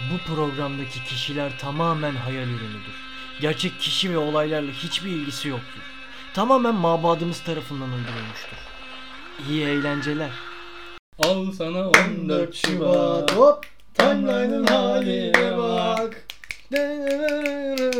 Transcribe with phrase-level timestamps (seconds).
[0.00, 2.94] Bu programdaki kişiler tamamen hayal ürünüdür.
[3.40, 5.80] Gerçek kişi ve olaylarla hiçbir ilgisi yoktur.
[6.34, 8.56] Tamamen mabadımız tarafından uydurulmuştur.
[9.48, 10.30] İyi eğlenceler.
[11.18, 13.36] Al sana 14 Şubat.
[13.36, 13.66] Hop.
[13.94, 16.26] Timeline'ın haline bak.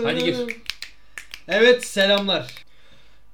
[0.04, 0.36] Hadi gir.
[1.48, 2.54] Evet selamlar.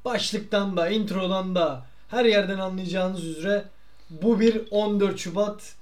[0.04, 3.64] Başlıktan da introdan da her yerden anlayacağınız üzere
[4.10, 5.74] bu bir 14 Şubat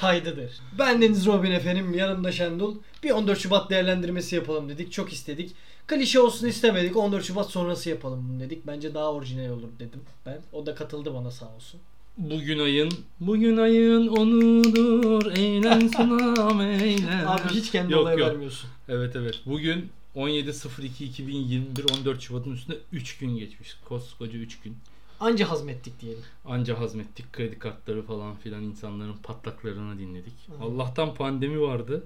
[0.00, 0.50] kaydıdır.
[0.78, 2.76] Ben Deniz Robin efendim yanımda Şendul.
[3.02, 4.92] Bir 14 Şubat değerlendirmesi yapalım dedik.
[4.92, 5.52] Çok istedik.
[5.86, 6.96] Klişe olsun istemedik.
[6.96, 8.66] 14 Şubat sonrası yapalım bunu dedik.
[8.66, 10.40] Bence daha orijinal olur dedim ben.
[10.52, 11.80] O da katıldı bana sağ olsun.
[12.18, 15.32] Bugün ayın, bugün ayın onudur.
[15.32, 17.24] Eğlen sunam eğlen.
[17.26, 18.28] Abi hiç kendi Yok, olay yok.
[18.30, 18.70] vermiyorsun.
[18.88, 19.34] Evet evet.
[19.46, 23.76] Bugün 17.02.2021 14 Şubat'ın üstünde 3 gün geçmiş.
[23.88, 24.76] Koskoca 3 gün.
[25.24, 26.22] Anca hazmettik diyelim.
[26.44, 30.32] Anca hazmettik kredi kartları falan filan insanların patlaklarını dinledik.
[30.46, 30.64] Hı.
[30.64, 32.04] Allah'tan pandemi vardı.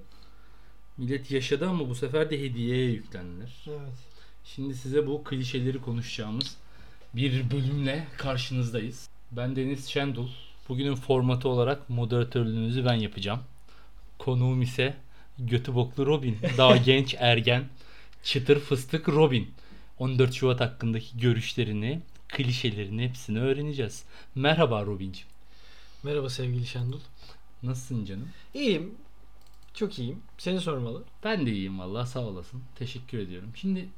[0.96, 3.65] Millet yaşadı ama bu sefer de hediyeye yüklendiler.
[3.68, 3.98] Evet.
[4.45, 6.56] Şimdi size bu klişeleri konuşacağımız
[7.15, 9.09] bir bölümle karşınızdayız.
[9.32, 10.28] Ben Deniz Şendul.
[10.68, 13.40] Bugünün formatı olarak moderatörlüğünüzü ben yapacağım.
[14.18, 14.96] Konuğum ise
[15.38, 16.38] götü boklu Robin.
[16.59, 17.65] Daha genç ergen
[18.23, 19.50] çıtır fıstık Robin.
[19.98, 24.04] 14 Şubat hakkındaki görüşlerini, klişelerini hepsini öğreneceğiz.
[24.34, 25.26] Merhaba Robin'cim.
[26.02, 27.01] Merhaba sevgili Şendul.
[27.62, 28.29] Nasılsın canım?
[28.54, 28.95] İyiyim.
[29.74, 30.23] Çok iyiyim.
[30.38, 31.02] Seni sormalı.
[31.24, 32.62] Ben de iyiyim valla sağ olasın.
[32.79, 33.51] Teşekkür ediyorum.
[33.54, 33.88] Şimdi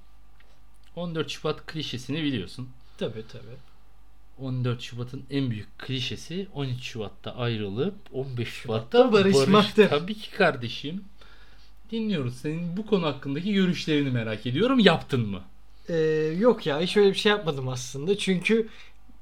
[0.97, 2.69] 14 Şubat klişesini biliyorsun.
[2.99, 3.57] Tabii tabii.
[4.39, 9.91] 14 Şubat'ın en büyük klişesi 13 Şubat'ta ayrılıp 15 Şubat'ta Şubat'ta barışmaktır.
[9.91, 10.01] barış.
[10.03, 11.05] Tabii ki kardeşim.
[11.91, 12.37] Dinliyoruz.
[12.37, 14.79] Senin bu konu hakkındaki görüşlerini merak ediyorum.
[14.79, 15.43] Yaptın mı?
[15.91, 15.97] Ee,
[16.39, 18.19] yok ya hiç öyle bir şey yapmadım aslında.
[18.19, 18.69] Çünkü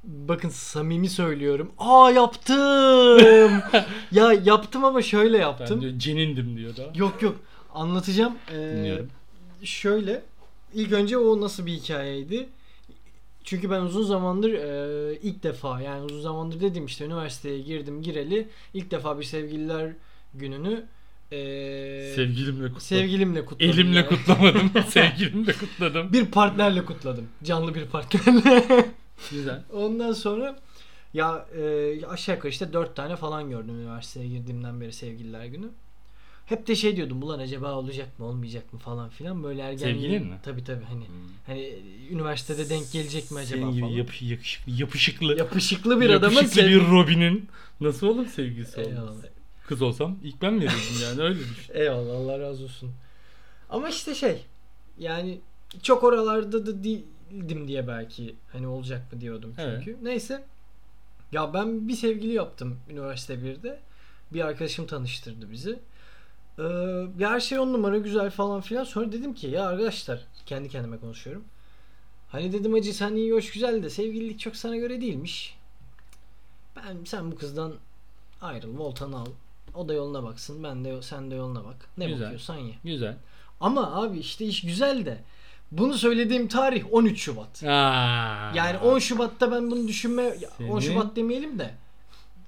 [0.05, 1.73] bakın samimi söylüyorum.
[1.79, 3.63] Aa yaptım.
[4.13, 5.81] ya yaptım ama şöyle Ben yaptım.
[5.81, 6.93] diyor cenindim diyor da.
[6.95, 7.37] Yok yok
[7.75, 8.35] anlatacağım.
[8.53, 9.09] Ee, Dinliyorum.
[9.65, 10.23] Şöyle
[10.75, 12.49] ilk önce o nasıl bir hikayeydi?
[13.45, 18.49] Çünkü ben uzun zamandır e, ilk defa yani uzun zamandır dedim işte üniversiteye girdim gireli
[18.75, 19.93] ilk defa bir sevgililer
[20.35, 20.85] gününü
[21.33, 21.37] e,
[22.15, 22.81] Sevgilimle kutladım.
[22.81, 23.71] sevgilimle kutladım.
[23.75, 24.09] Elimle yani.
[24.09, 24.71] kutlamadım.
[24.89, 26.13] Sevgilimle kutladım.
[26.13, 27.29] bir partnerle kutladım.
[27.45, 28.65] Canlı bir partnerle.
[29.31, 29.63] Güzel.
[29.73, 30.59] Ondan sonra
[31.15, 35.67] ya e, aşağı yukarı işte dört tane falan gördüm üniversiteye girdiğimden beri sevgililer günü.
[36.47, 40.01] Hep de şey diyordum ulan acaba olacak mı olmayacak mı falan filan böyle ergenliğim.
[40.01, 40.37] Sevgilin mi?
[40.45, 41.15] Tabii tabii hani Hmm.
[41.47, 41.75] hani
[42.11, 43.93] üniversitede denk gelecek mi acaba Senin gibi falan.
[43.93, 45.39] yapı- yakışıklı, yapışıklı.
[45.39, 47.49] Yapışıklı bir adamın yapışıklı sev- bir Robin'in
[47.81, 48.93] nasıl olur sevgilisi olmaz?
[48.93, 49.23] Eyvallah.
[49.69, 51.75] Kız olsam ilk ben verirdim yani öyle düşün.
[51.75, 52.93] Eyvallah Allah razı olsun.
[53.71, 54.47] Ama işte şey
[54.99, 55.41] yani
[55.83, 59.99] çok oralarda da değildim diye belki hani olacak mı diyordum çünkü.
[60.03, 60.45] Neyse.
[61.33, 63.81] Ya ben bir sevgili yaptım üniversite 1'de.
[64.33, 65.79] Bir arkadaşım tanıştırdı bizi.
[66.59, 68.85] Ee, her şey on numara güzel falan filan.
[68.85, 71.45] Sonra dedim ki ya arkadaşlar kendi kendime konuşuyorum.
[72.29, 75.59] Hani dedim acı sen iyi hoş güzel de sevgililik çok sana göre değilmiş.
[76.77, 77.75] Ben sen bu kızdan
[78.41, 79.27] ayrıl, voltanı al.
[79.79, 80.63] O da yoluna baksın.
[80.65, 81.77] Ben de sen de yoluna bak.
[81.99, 82.21] Ne Güzel.
[82.23, 82.75] bakıyorsan ye.
[82.85, 83.17] Güzel.
[83.61, 85.19] Ama abi işte iş güzel de
[85.73, 87.65] bunu söylediğim tarih 13 Şubat.
[87.65, 88.53] Aa.
[88.55, 91.71] Yani 10 Şubat'ta ben bunu düşünme ya 10 Seni- Şubat demeyelim de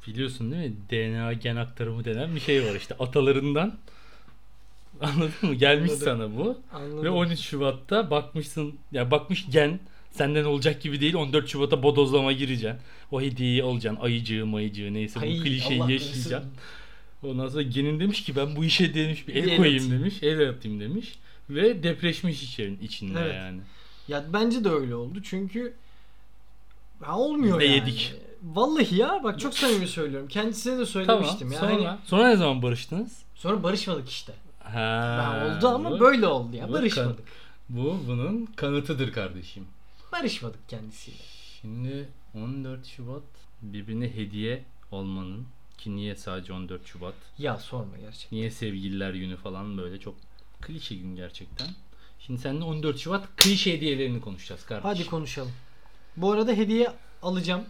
[0.07, 0.77] Biliyorsun değil mi?
[0.91, 3.75] DNA gen aktarımı denen bir şey var işte atalarından.
[5.01, 5.55] Anladın mı?
[5.55, 6.05] Gelmiş Anladım.
[6.05, 6.59] sana bu.
[6.73, 7.05] anladım.
[7.05, 9.81] Ve 13 Şubat'ta bakmışsın ya bakmış gen
[10.13, 12.81] senden olacak gibi değil 14 Şubat'a bodozlama gireceksin.
[13.11, 14.03] O hediyeyi alacaksın.
[14.03, 16.31] Ayıcığı mayıcığı neyse Ay, bu klişeyi Allah yaşayacaksın.
[16.31, 16.51] korusun.
[17.23, 20.01] Ondan sonra genin demiş ki ben bu işe demiş bir el el koyayım atayım.
[20.03, 20.15] demiş.
[20.23, 21.19] El atayım demiş.
[21.51, 23.35] Ve depreşmiş içerin, içinde Evet.
[23.35, 23.61] yani.
[24.09, 25.75] Ya bence de öyle oldu çünkü
[27.03, 27.75] ya olmuyor de yani.
[27.77, 28.15] yedik.
[28.43, 30.29] Vallahi ya bak çok samimi söylüyorum.
[30.29, 31.07] Kendisine de Tamam.
[31.07, 31.53] söylemiştim.
[31.53, 31.59] ya.
[31.59, 33.23] Sonra, Hani sonra ne zaman barıştınız?
[33.35, 34.33] sonra barışmadık işte.
[34.61, 36.69] Ha, Ya oldu ama bu- böyle oldu ya.
[36.69, 37.25] bu Barışmadık.
[37.69, 39.65] Bu bunun kanıtıdır kardeşim.
[40.13, 41.19] Barışmadık kendisiyle.
[41.61, 43.23] Şimdi 14 Şubat
[43.63, 45.47] birbirine hediye olmanın
[45.81, 47.15] ki niye sadece 14 Şubat?
[47.39, 48.39] Ya sorma gerçekten.
[48.39, 50.15] Niye sevgililer günü falan böyle çok
[50.61, 51.67] klişe gün gerçekten.
[52.19, 54.89] Şimdi seninle 14 Şubat klişe hediyelerini konuşacağız kardeşim.
[54.91, 55.53] Hadi konuşalım.
[56.17, 56.89] Bu arada hediye
[57.23, 57.65] alacağım.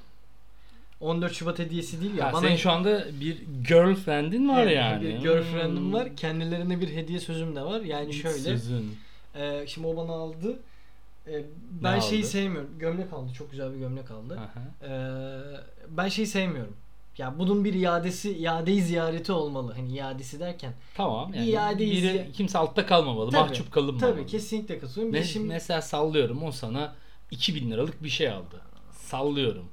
[1.00, 2.26] 14 Şubat hediyesi değil ya.
[2.26, 3.36] Ha, bana senin şu anda bir
[3.68, 5.02] girlfriend'in var Evet, yani.
[5.04, 5.92] Bir girlfriend'im Hmm.
[5.92, 6.16] var.
[6.16, 7.80] Kendilerine bir hediye sözüm de var.
[7.80, 8.38] Yani şöyle.
[8.38, 8.96] Sözün.
[9.34, 10.58] e, şimdi o bana aldı.
[11.26, 11.44] E,
[11.82, 12.30] ben Ne şeyi aldı?
[12.30, 12.70] sevmiyorum.
[12.78, 13.32] Gömlek aldı.
[13.38, 14.38] Çok güzel bir gömlek aldı.
[14.40, 14.88] Aha.
[14.92, 14.92] E,
[15.88, 16.76] ben şeyi sevmiyorum.
[17.18, 19.72] Ya bunun bir iadesi, iadeyi ziyareti olmalı.
[19.76, 20.72] Hani iadesi derken.
[20.94, 23.30] Tamam yani İadeyi biri, ziy- kimse altta kalmamalı.
[23.30, 24.14] Tabii, mahcup kalınmamalı.
[24.16, 25.14] Tabii kesinlikle katılıyorum.
[25.14, 26.94] De şimdi Mesela sallıyorum o sana
[27.30, 28.60] 2000 liralık bir şey aldı.
[28.92, 29.64] Sallıyorum.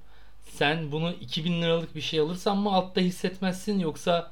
[0.50, 4.32] Sen bunu 2000 liralık bir şey alırsan mı altta hissetmezsin yoksa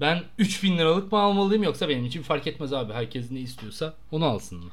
[0.00, 2.92] Ben 3000 liralık mı almalıyım yoksa benim için fark etmez abi.
[2.92, 4.70] Herkes ne istiyorsa onu alsın mı?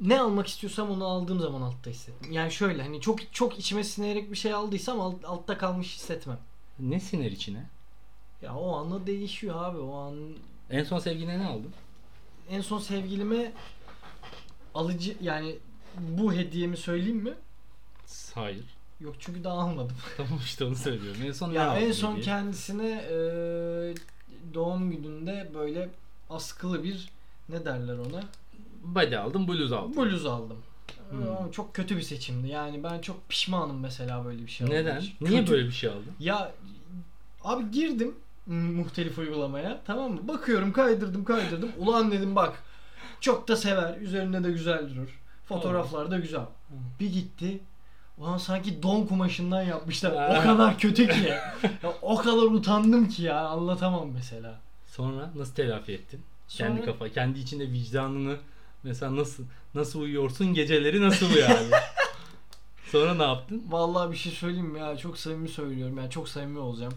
[0.00, 2.32] Ne almak istiyorsam onu aldığım zaman altta hissettim.
[2.32, 6.38] Yani şöyle hani çok çok içime sinerek bir şey aldıysam alt- altta kalmış hissetmem.
[6.80, 7.66] Ne siner içine?
[8.42, 9.78] Ya o anla değişiyor abi.
[9.78, 10.14] O an
[10.70, 11.72] En son sevgiline ne aldın?
[12.50, 13.52] en son sevgilime
[14.74, 15.56] alıcı yani
[15.98, 17.34] bu hediyemi söyleyeyim mi?
[18.34, 18.64] Hayır.
[19.00, 19.96] Yok çünkü daha almadım.
[20.16, 21.20] Tamam işte onu söylüyorum.
[21.24, 22.24] En son ne Ya aldın en son hediye?
[22.24, 23.14] kendisine e,
[24.54, 25.88] doğum gününde böyle
[26.30, 27.08] askılı bir
[27.48, 28.22] ne derler ona?
[28.82, 29.96] Body aldım, bluz aldım.
[29.96, 30.58] Bluz aldım.
[31.10, 31.22] Hmm.
[31.22, 32.48] Ama Çok kötü bir seçimdi.
[32.48, 35.00] Yani ben çok pişmanım mesela böyle bir şey aldığım Neden?
[35.00, 35.14] için.
[35.20, 36.12] Niye Kötü- böyle bir şey aldın?
[36.20, 36.52] Ya
[37.44, 38.14] abi girdim
[38.46, 40.28] muhtelif uygulamaya tamam mı?
[40.28, 41.70] Bakıyorum kaydırdım kaydırdım.
[41.78, 42.62] Ulan dedim bak
[43.20, 43.96] çok da sever.
[44.00, 45.18] Üzerinde de güzel durur.
[45.44, 46.44] Fotoğraflar da güzel.
[47.00, 47.60] Bir gitti.
[48.18, 50.38] Ulan sanki don kumaşından yapmışlar.
[50.38, 51.28] O kadar kötü ki.
[51.28, 51.54] ya,
[52.02, 53.40] o kadar utandım ki ya.
[53.48, 54.60] Anlatamam mesela.
[54.86, 56.20] Sonra nasıl telafi ettin?
[56.48, 58.36] Sonra- Kendi kafa, kendi içinde vicdanını
[58.82, 59.44] mesela nasıl
[59.74, 61.68] nasıl uyuyorsun geceleri nasıl yani?
[62.92, 63.62] Sonra ne yaptın?
[63.68, 64.96] Vallahi bir şey söyleyeyim ya.
[64.96, 65.98] Çok samimi söylüyorum.
[65.98, 66.92] Yani çok samimi olacağım.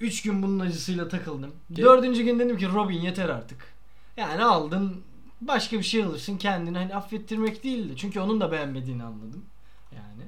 [0.00, 1.50] Üç gün bunun acısıyla takıldım.
[1.72, 3.74] Ge- Dördüncü gün dedim ki Robin yeter artık.
[4.16, 5.02] Yani aldın
[5.40, 7.92] başka bir şey alırsın kendini hani affettirmek değildi.
[7.96, 9.44] Çünkü onun da beğenmediğini anladım.
[9.92, 10.22] Yani.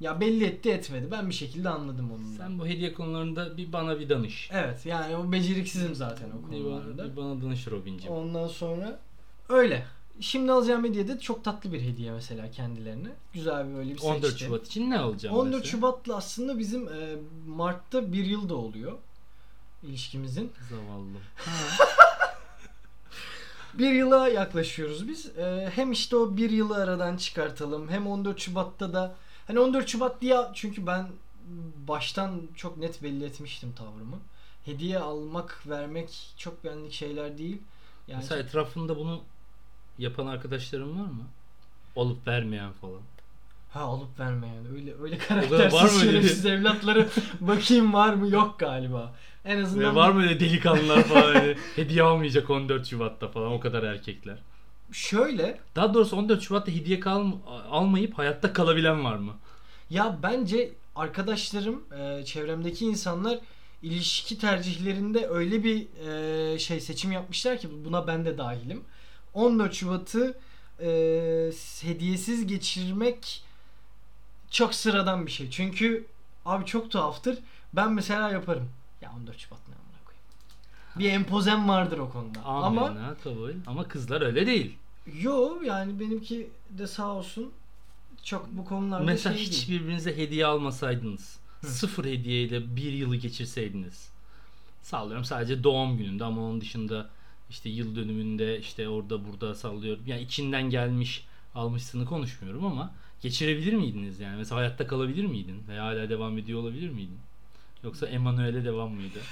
[0.00, 1.10] Ya belli etti etmedi.
[1.10, 2.36] Ben bir şekilde anladım onun da.
[2.42, 4.50] Sen bu hediye konularında bir bana bir danış.
[4.52, 7.12] Evet yani o beceriksizim zaten o Bir bana, konularda.
[7.12, 8.12] bir bana danış Robin'cim.
[8.12, 9.00] Ondan sonra
[9.48, 9.86] öyle.
[10.20, 13.08] Şimdi alacağım hediye de çok tatlı bir hediye mesela kendilerine.
[13.32, 14.44] Güzel bir böyle bir 14 seçti.
[14.44, 15.70] Şubat için ne alacağım 14 mesela?
[15.70, 17.16] Şubat'la aslında bizim e,
[17.46, 18.92] Mart'ta bir yıl da oluyor
[19.82, 20.52] ilişkimizin.
[20.70, 21.18] Zavallı.
[23.74, 25.38] Bir yıla yaklaşıyoruz biz.
[25.38, 27.88] E, hem işte o bir yılı aradan çıkartalım.
[27.88, 29.14] Hem 14 Şubat'ta da
[29.46, 31.08] hani 14 Şubat diye çünkü ben
[31.88, 34.18] baştan çok net belli etmiştim tavrımı.
[34.64, 37.58] Hediye almak, vermek çok benlik şeyler değil.
[38.08, 39.20] Yani Mesela etrafında bunu
[39.98, 41.24] yapan arkadaşların var mı?
[41.94, 43.00] Olup vermeyen falan.
[43.70, 47.08] ha alıp vermeyen öyle öyle var mı karaktersiz öyle bir- şerefsiz evlatları
[47.40, 49.14] bakayım var mı yok galiba.
[49.44, 53.60] En Ve azından var mı öyle delikanlılar falan hani hediye almayacak 14 Şubat'ta falan o
[53.60, 54.38] kadar erkekler.
[54.92, 57.32] şöyle Daha doğrusu 14 Şubat'ta hediye kal
[57.70, 59.32] almayıp hayatta kalabilen var mı?
[59.90, 61.82] Ya bence arkadaşlarım,
[62.24, 63.38] çevremdeki insanlar
[63.82, 65.86] ilişki tercihlerinde öyle bir
[66.54, 68.84] e, şey seçim yapmışlar ki buna ben de dahilim.
[69.34, 70.38] 14 Şubat'ı
[70.80, 70.88] e,
[71.82, 73.42] hediyesiz geçirmek
[74.50, 75.50] çok sıradan bir şey.
[75.50, 76.06] Çünkü
[76.44, 77.38] abi çok tuhaftır.
[77.72, 78.68] Ben mesela yaparım.
[79.02, 80.24] Ya 14 Şubat ne amına koyayım.
[80.96, 82.40] Bir empozem vardır o konuda.
[82.44, 83.52] Ama Amenna kabul.
[83.66, 84.76] Ama kızlar öyle değil.
[85.20, 87.52] yo yani benimki de sağ olsun
[88.22, 89.80] çok bu konularda Mesela şey hiç değil.
[89.80, 91.36] birbirinize hediye almasaydınız.
[91.66, 94.08] Sıfır hediyeyle bir yılı geçirseydiniz.
[94.82, 97.10] Sallıyorum sadece doğum gününde ama onun dışında
[97.50, 100.02] işte yıl dönümünde işte orada burada sallıyorum.
[100.06, 101.24] Yani içinden gelmiş
[101.54, 104.36] almışsını konuşmuyorum ama geçirebilir miydiniz yani?
[104.36, 105.62] Mesela hayatta kalabilir miydin?
[105.68, 107.18] Veya hala devam ediyor olabilir miydin?
[107.84, 109.18] Yoksa Emanuel'e devam mıydı?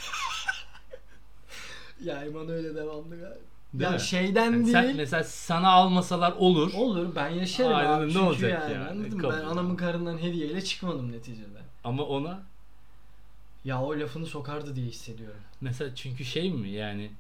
[2.04, 3.40] Ya Emanuel'e devamlı galiba.
[3.74, 4.00] Değil ya mi?
[4.00, 4.72] şeyden Yani değil.
[4.72, 6.74] sen mesela sana almasalar olur.
[6.74, 8.04] Olur ben yaşarım Aynen, abi.
[8.06, 8.88] ne Çünkü olacak yani, yani?
[8.88, 9.30] Anladın mı?
[9.32, 11.58] Ben anamın karından hediyeyle çıkmadım neticede.
[11.84, 12.42] Ama ona
[13.64, 15.40] Ya o lafını sokardı diye hissediyorum.
[15.60, 17.10] Mesela çünkü şey mi yani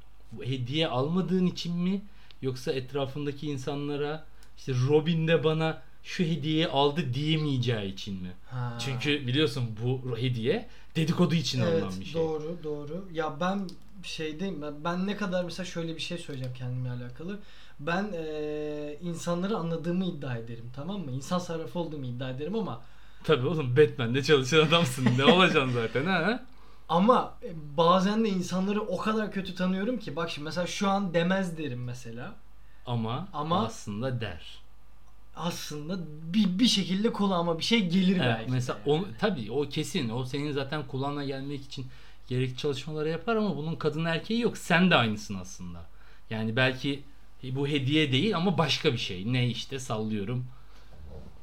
[0.42, 2.02] hediye almadığın için mi
[2.42, 4.24] yoksa etrafındaki insanlara
[4.56, 8.32] işte Robin de bana şu hediyeyi aldı diyemeyeceği için mi?
[8.50, 8.78] Ha.
[8.84, 12.22] Çünkü biliyorsun bu hediye dedikodu için evet, alınan bir şey.
[12.22, 13.08] doğru doğru.
[13.12, 13.68] Ya ben
[14.08, 17.38] şeydeyim ben, ben ne kadar mesela şöyle bir şey söyleyeceğim kendimle alakalı.
[17.80, 21.10] Ben eee, insanları anladığımı iddia ederim tamam mı?
[21.10, 22.80] İnsan sarrafı olduğumu iddia ederim ama
[23.24, 25.06] Tabii oğlum Batman'de çalışan adamsın.
[25.18, 26.44] ne olacaksın zaten ha?
[26.88, 31.14] ama e, bazen de insanları o kadar kötü tanıyorum ki bak şimdi mesela şu an
[31.14, 32.34] demez derim mesela.
[32.86, 34.60] Ama, Ama- aslında der.
[35.36, 35.98] Aslında
[36.34, 38.50] bir, bir şekilde kulağıma bir şey gelir Evet, belki.
[38.52, 38.90] mesela de.
[38.90, 40.08] o, tabii o kesin.
[40.08, 41.86] O senin zaten kulağına gelmek için
[42.30, 44.58] gerekli çalışmaları yapar ama bunun kadın erkeği yok.
[44.58, 45.86] Sen de aynısın aslında.
[46.30, 47.02] Yani belki
[47.42, 49.32] bu hediye değil ama başka bir şey.
[49.32, 50.46] Ne işte sallıyorum.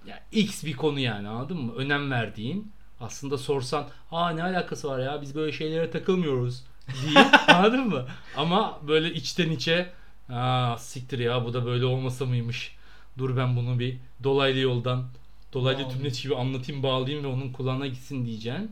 [0.07, 1.73] Ya X bir konu yani anladın mı?
[1.75, 2.71] Önem verdiğin.
[2.99, 6.63] Aslında sorsan aa ne alakası var ya biz böyle şeylere takılmıyoruz
[7.01, 8.05] diye anladın mı?
[8.37, 9.89] Ama böyle içten içe
[10.29, 12.75] aa siktir ya bu da böyle olmasa mıymış?
[13.17, 15.05] Dur ben bunu bir dolaylı yoldan
[15.53, 18.71] dolaylı tümleç gibi anlatayım bağlayayım ve onun kulağına gitsin diyeceğin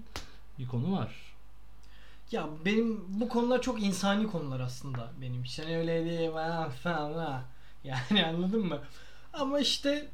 [0.59, 1.24] bir konu var.
[2.31, 5.63] Ya benim bu konular çok insani konular aslında benim için.
[5.63, 6.31] Hani öyle değil
[6.83, 7.43] falan.
[7.83, 8.81] Yani anladın mı?
[9.33, 10.09] Ama işte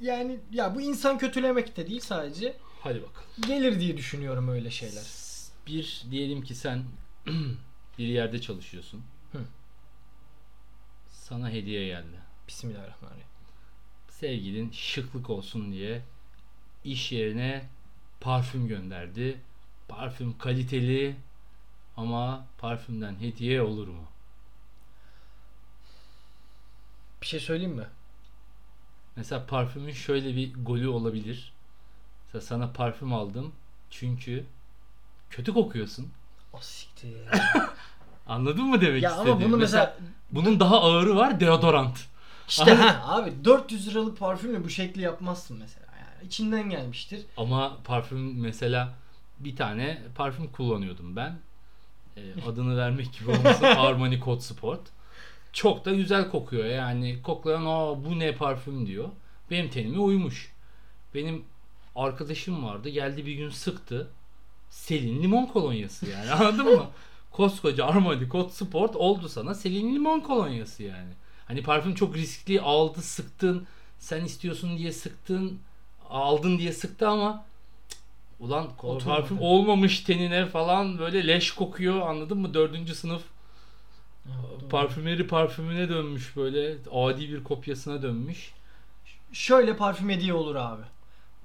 [0.00, 2.56] yani ya bu insan kötülemek de değil sadece.
[2.80, 3.28] Hadi bakalım.
[3.46, 5.04] Gelir diye düşünüyorum öyle şeyler.
[5.66, 6.84] Bir diyelim ki sen
[7.98, 9.02] Bir yerde çalışıyorsun.
[9.32, 9.38] Hı.
[11.08, 12.20] Sana hediye geldi.
[12.48, 13.26] Bismillahirrahmanirrahim.
[14.08, 16.02] Sevgilin şıklık olsun diye
[16.84, 17.64] iş yerine
[18.20, 19.40] parfüm gönderdi.
[19.88, 21.16] Parfüm kaliteli
[21.96, 24.04] ama parfümden hediye olur mu?
[27.22, 27.86] Bir şey söyleyeyim mi?
[29.16, 31.52] Mesela parfümün şöyle bir golü olabilir.
[32.26, 33.52] Mesela sana parfüm aldım
[33.90, 34.44] çünkü
[35.30, 36.08] kötü kokuyorsun.
[36.52, 37.14] O siktir.
[38.26, 39.36] Anladın mı demek ya istediğim?
[39.36, 39.96] ama bunu mesela,
[40.30, 42.06] bunun daha ağırı var deodorant.
[42.48, 45.86] işte ha abi 400 liralık parfümle bu şekli yapmazsın mesela.
[46.00, 47.26] Yani içinden gelmiştir.
[47.36, 48.94] Ama parfüm mesela
[49.38, 51.38] bir tane parfüm kullanıyordum ben.
[52.16, 54.80] Ee, adını vermek gibi olmasın Armani Code Sport.
[55.52, 57.22] Çok da güzel kokuyor yani.
[57.22, 59.08] Koklayan aa bu ne parfüm diyor.
[59.50, 60.52] Benim tenime uymuş.
[61.14, 61.44] Benim
[61.96, 64.08] arkadaşım vardı geldi bir gün sıktı.
[64.70, 66.86] Selin limon kolonyası yani anladın mı?
[67.30, 71.12] Koskoca Armani Code Sport oldu sana Selin limon kolonyası yani.
[71.48, 73.66] Hani parfüm çok riskli aldı sıktın.
[73.98, 75.58] Sen istiyorsun diye sıktın.
[76.10, 77.44] Aldın diye sıktı ama
[78.40, 79.04] ulan Oturmadı.
[79.04, 82.54] parfüm olmamış tenine falan böyle leş kokuyor anladın mı?
[82.54, 83.22] Dördüncü sınıf
[84.70, 88.52] parfümeri parfümüne dönmüş böyle adi bir kopyasına dönmüş.
[89.32, 90.82] Şöyle parfüm hediye olur abi.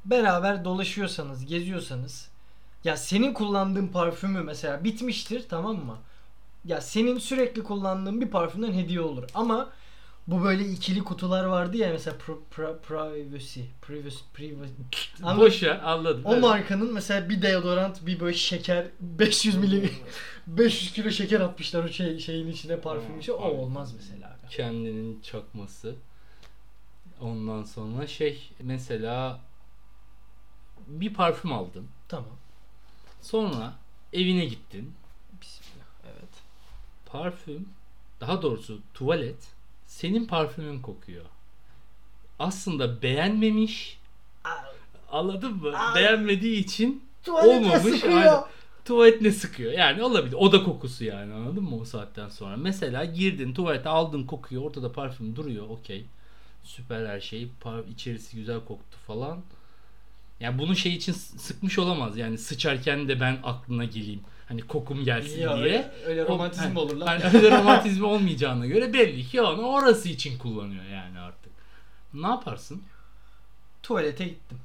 [0.05, 2.29] Beraber dolaşıyorsanız, geziyorsanız
[2.83, 5.97] ya senin kullandığın parfümü mesela bitmiştir tamam mı?
[6.65, 9.23] Ya senin sürekli kullandığın bir parfümden hediye olur.
[9.33, 9.69] Ama
[10.31, 14.73] bu böyle ikili kutular vardı ya mesela pro, pro, privacy, privacy, privacy.
[15.23, 15.41] Anladın?
[15.41, 16.21] Boş ver anladım.
[16.25, 16.41] O Evet.
[16.43, 19.91] markanın mesela bir deodorant, bir böyle şeker 500 mili
[20.47, 23.35] 500 kilo şeker atmışlar o şey, şeyin içine parfüm içine.
[23.35, 24.37] O olmaz mesela.
[24.49, 25.95] kendinin çakması.
[27.21, 29.39] Ondan sonra şey mesela
[30.87, 31.87] bir parfüm aldın.
[32.07, 32.37] Tamam.
[33.21, 33.73] Sonra
[34.13, 34.93] evine gittin.
[35.41, 35.85] Bismillah.
[36.05, 36.29] Evet.
[37.05, 37.69] Parfüm
[38.21, 39.60] daha doğrusu tuvalet
[40.01, 41.25] senin parfümün kokuyor.
[42.39, 43.97] Aslında beğenmemiş.
[45.11, 45.71] Anladın mı?
[45.77, 45.95] Aa.
[45.95, 47.81] Beğenmediği için Tuvalete olmamış.
[47.95, 48.13] sıkıyor.
[48.17, 48.43] aynen.
[48.85, 49.71] Tuvalet ne sıkıyor?
[49.71, 50.35] Yani olabilir.
[50.39, 52.57] Oda kokusu yani anladın mı o saatten sonra?
[52.57, 54.61] Mesela girdin tuvalete aldın kokuyor.
[54.63, 55.69] Ortada parfüm duruyor.
[55.69, 56.05] Okey.
[56.63, 57.47] Süper her şey.
[57.61, 59.41] Par içerisi güzel koktu falan.
[60.39, 62.17] Yani bunu şey için sıkmış olamaz.
[62.17, 64.21] Yani sıçarken de ben aklına geleyim.
[64.51, 65.63] Hani kokum gelsin Ya diye.
[65.65, 67.07] öyle, öyle O- romantizm hani- mi olur lan?
[67.07, 71.51] hani öyle romantizmi olmayacağına göre belli ki onu orası için kullanıyor yani artık.
[72.13, 72.83] Ne yaparsın?
[73.83, 74.57] Tuvalete gittim.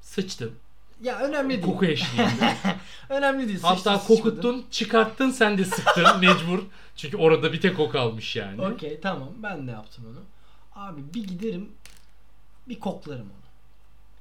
[0.00, 0.52] Sıçtın.
[1.02, 1.62] Ya önemli değil.
[1.62, 2.56] Koku eşliğinde.
[3.08, 3.60] Önemli değil.
[3.62, 6.58] Hatta Sıçtı, kokuttun, çıkarttın, sen de sıktın mecbur.
[6.96, 8.62] Çünkü orada bir tek o kalmış yani.
[8.62, 10.20] Okey tamam ben de yaptım onu.
[10.84, 11.68] Abi bir giderim
[12.68, 13.39] bir koklarım onu.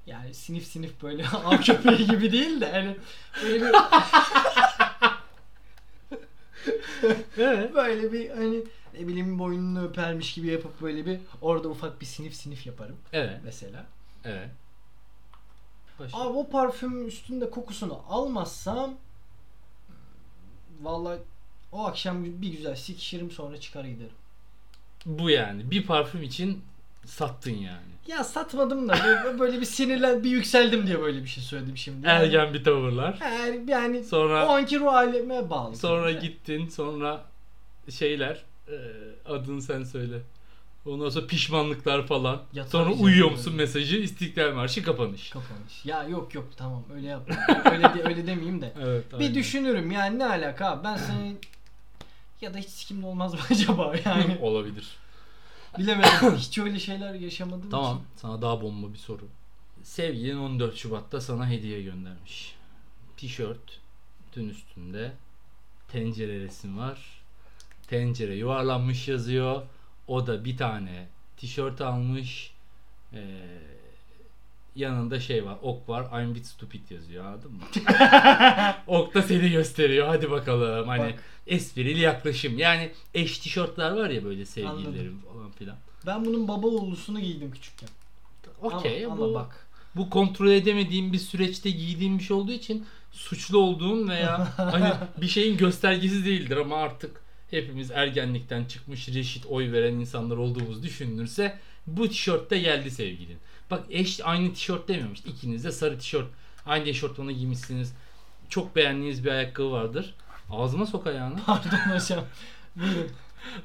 [0.05, 2.97] Yani sinif sinif böyle av köpeği gibi değil de hani
[3.43, 3.71] böyle bir,
[7.37, 7.75] Evet.
[7.75, 8.63] böyle bir hani
[8.99, 13.39] ne bileyim boynunu öpermiş gibi yapıp böyle bir orada ufak bir sinif sinif yaparım Evet.
[13.43, 13.85] mesela.
[14.25, 14.49] Evet.
[15.99, 16.17] Başka.
[16.17, 18.93] Abi o parfümün üstünde kokusunu almazsam
[20.81, 21.19] vallahi
[21.71, 24.11] o akşam bir güzel sikişirim sonra çıkar giderim.
[25.05, 25.71] Bu yani.
[25.71, 26.61] Bir parfüm için
[27.09, 27.89] sattın yani.
[28.07, 32.07] Ya satmadım da böyle- böyle bir sinirlen bir yükseldim diye böyle bir şey söyledim şimdi.
[32.07, 33.17] Ergen bir tavırlar.
[33.21, 35.75] Yani, yani Sonra- o anki ruh halime bağlı.
[35.75, 36.21] Sonra tabii.
[36.21, 37.21] gittin, sonra
[37.89, 38.75] şeyler, e,
[39.25, 40.17] adını sen söyle.
[40.85, 42.41] Ondan sonra pişmanlıklar falan.
[42.53, 43.61] Ya sonra uyuyor musun öyle.
[43.63, 45.29] mesajı, İstiklal Marşı kapanış.
[45.29, 45.85] Kapanış.
[45.85, 47.35] Ya yok yok tamam öyle yapma.
[47.71, 48.73] öyle de, öyle demeyeyim de.
[48.83, 49.03] Evet.
[49.13, 49.35] Bir aynen.
[49.35, 51.35] düşünürüm yani ne alaka ben seni
[52.41, 54.87] ya da hiç sikimde olmaz mı acaba yani Olabilir.
[55.77, 58.01] Bilemedim hiç öyle şeyler yaşamadım Tamam.
[58.15, 59.27] Sana daha bomba bir soru.
[59.83, 62.55] Sevgilin 14 Şubat'ta sana hediye göndermiş.
[63.17, 63.79] Tişört,
[64.31, 65.11] tün üstünde
[65.87, 67.21] tencere resim var.
[67.87, 69.61] Tencere yuvarlanmış yazıyor.
[70.07, 71.07] O da bir tane
[71.37, 72.51] tişört almış.
[73.13, 73.41] Ee,
[74.79, 76.21] yanında şey var, ok var.
[76.21, 77.59] I'm bit stupid yazıyor anladın mı?
[78.87, 80.07] ok da seni gösteriyor.
[80.07, 80.87] Hadi bakalım.
[80.87, 81.23] Hani Bak.
[81.47, 82.57] esprili yaklaşım.
[82.59, 85.77] Yani eş tişörtler var ya böyle sevgililerin falan filan.
[86.05, 87.89] Ben bunun baba oğlusunu giydim küçükken.
[88.61, 89.67] Okey ama, bu, ama bak.
[89.95, 95.27] bu kontrol edemediğim bir süreçte giydiğim bir şey olduğu için suçlu olduğum veya hani bir
[95.27, 97.21] şeyin göstergesi değildir ama artık
[97.51, 101.59] hepimiz ergenlikten çıkmış reşit oy veren insanlar olduğumuz düşünülürse
[101.97, 103.37] bu tişört de geldi sevgilin.
[103.71, 106.27] Bak eş aynı tişört demiyorum işte ikiniz de sarı tişört
[106.65, 107.93] aynı eşortmanı giymişsiniz.
[108.49, 110.15] Çok beğendiğiniz bir ayakkabı vardır.
[110.49, 111.39] Ağzıma sok ayağını.
[111.45, 112.23] Pardon hocam.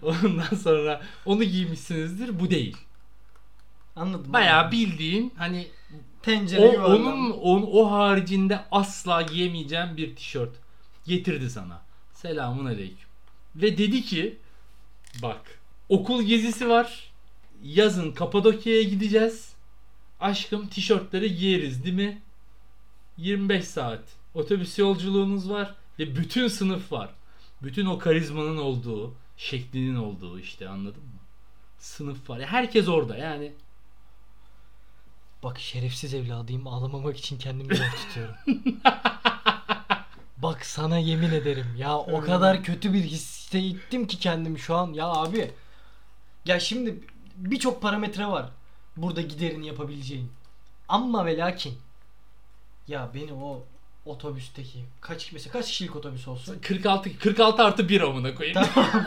[0.02, 2.40] Ondan sonra onu giymişsinizdir.
[2.40, 2.76] Bu değil.
[3.97, 4.33] Anladım.
[4.33, 5.69] Bayağı bildiğin hani
[6.23, 10.57] tencere O, onun on, o haricinde asla giyemeyeceğim bir tişört
[11.07, 11.83] getirdi sana.
[12.12, 13.09] Selamun aleyküm.
[13.57, 14.38] Ve dedi ki
[15.23, 17.13] bak okul gezisi var.
[17.64, 19.54] Yazın Kapadokya'ya gideceğiz.
[20.21, 22.23] Aşkım tişörtleri giyeriz değil mi?
[23.16, 24.00] 25 saat
[24.35, 27.11] otobüs yolculuğunuz var ve bütün sınıf var.
[27.62, 31.21] Bütün o karizmanın olduğu, şeklinin olduğu işte anladın mı?
[31.78, 32.42] Sınıf var.
[32.42, 33.52] Herkes orada yani.
[35.42, 38.35] Bak şerefsiz evladıyım ağlamamak için kendimi zor tutuyorum.
[40.37, 44.92] Bak sana yemin ederim ya o kadar kötü bir hissettim ki kendimi şu an.
[44.92, 45.50] Ya abi
[46.44, 47.00] ya şimdi
[47.34, 48.50] birçok parametre var
[48.96, 50.32] burada giderini yapabileceğin.
[50.88, 51.78] Ama ve lakin
[52.88, 53.64] ya beni o
[54.06, 56.58] otobüsteki kaç mesela kaç kişilik otobüs olsun?
[56.62, 58.62] 46 46 artı 1 amına koyayım.
[58.74, 59.04] Tamam.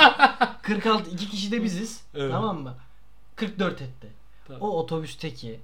[0.62, 2.03] 46 iki kişi de biziz.
[2.15, 2.31] Evet.
[2.31, 2.75] Tamam mı?
[3.36, 4.07] 44 etti.
[4.48, 4.62] Tamam.
[4.62, 5.60] O otobüsteki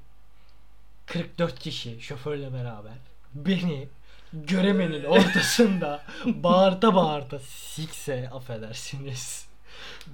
[1.05, 2.93] 44 kişi şoförle beraber
[3.33, 3.87] beni
[4.33, 9.47] göremenin ortasında bağırta bağırta sikse affedersiniz.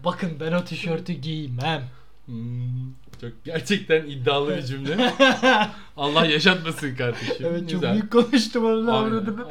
[0.03, 1.89] Bakın ben o tişörtü giymem.
[2.29, 5.13] Hmm, çok gerçekten iddialı bir cümle.
[5.97, 7.35] Allah yaşatmasın kardeşim.
[7.39, 7.93] Evet çok Güzel.
[7.93, 9.45] büyük konuştum onun avradını.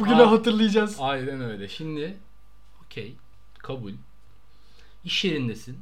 [0.00, 0.30] Bugünü ah.
[0.32, 0.96] hatırlayacağız.
[1.00, 1.68] Aynen öyle.
[1.68, 2.16] Şimdi
[2.84, 3.14] okey
[3.58, 3.92] kabul.
[5.04, 5.78] İş yerindesin.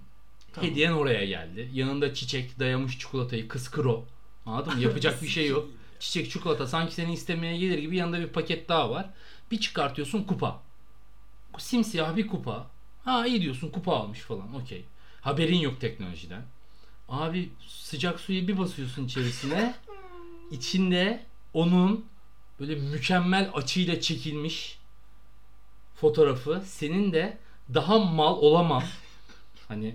[0.53, 0.71] Tamam.
[0.71, 1.71] Hediyen oraya geldi.
[1.73, 4.05] Yanında çiçek, dayamış çikolatayı, kız kro.
[4.47, 4.83] Anladın mı?
[4.83, 5.69] Yapacak bir şey yok.
[6.01, 9.11] Çiçek, çikolata sanki seni istemeye gelir gibi yanında bir paket daha var.
[9.51, 10.63] Bir çıkartıyorsun kupa.
[11.59, 12.67] Simsiyah bir kupa.
[13.05, 14.55] Ha iyi diyorsun kupa almış falan.
[14.55, 14.85] Okey.
[15.23, 16.43] Haberin yok teknolojiden.
[17.09, 19.75] Abi sıcak suyu bir basıyorsun içerisine.
[20.51, 21.23] İçinde
[21.55, 22.05] onun
[22.61, 24.79] böyle mükemmel açıyla çekilmiş
[25.95, 27.39] fotoğrafı senin de
[27.75, 28.83] daha mal olamam.
[29.69, 29.95] Hani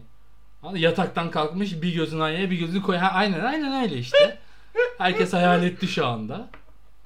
[0.76, 2.96] yataktan kalkmış bir gözün aynaya bir gözünü koy.
[2.96, 4.38] Ha, aynen aynen öyle işte.
[4.98, 6.50] Herkes hayal etti şu anda.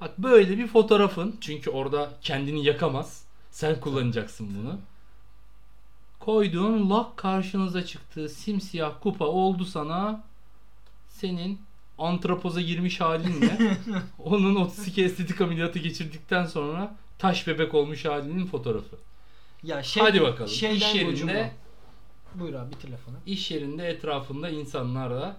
[0.00, 3.24] Bak böyle bir fotoğrafın çünkü orada kendini yakamaz.
[3.50, 4.78] Sen kullanacaksın bunu.
[6.24, 8.28] Koyduğun lak karşınıza çıktı.
[8.28, 10.24] Simsiyah kupa oldu sana.
[11.08, 11.60] Senin
[11.98, 13.76] antropoza girmiş halinle
[14.18, 18.96] onun 32 estetik ameliyatı geçirdikten sonra taş bebek olmuş halinin fotoğrafı.
[19.62, 20.50] Ya şey, Hadi bakalım.
[20.50, 21.52] Şeyden İş yerinde-.
[22.34, 23.16] Buyur abi bitir lafını.
[23.26, 25.36] İş yerinde etrafında insanlarla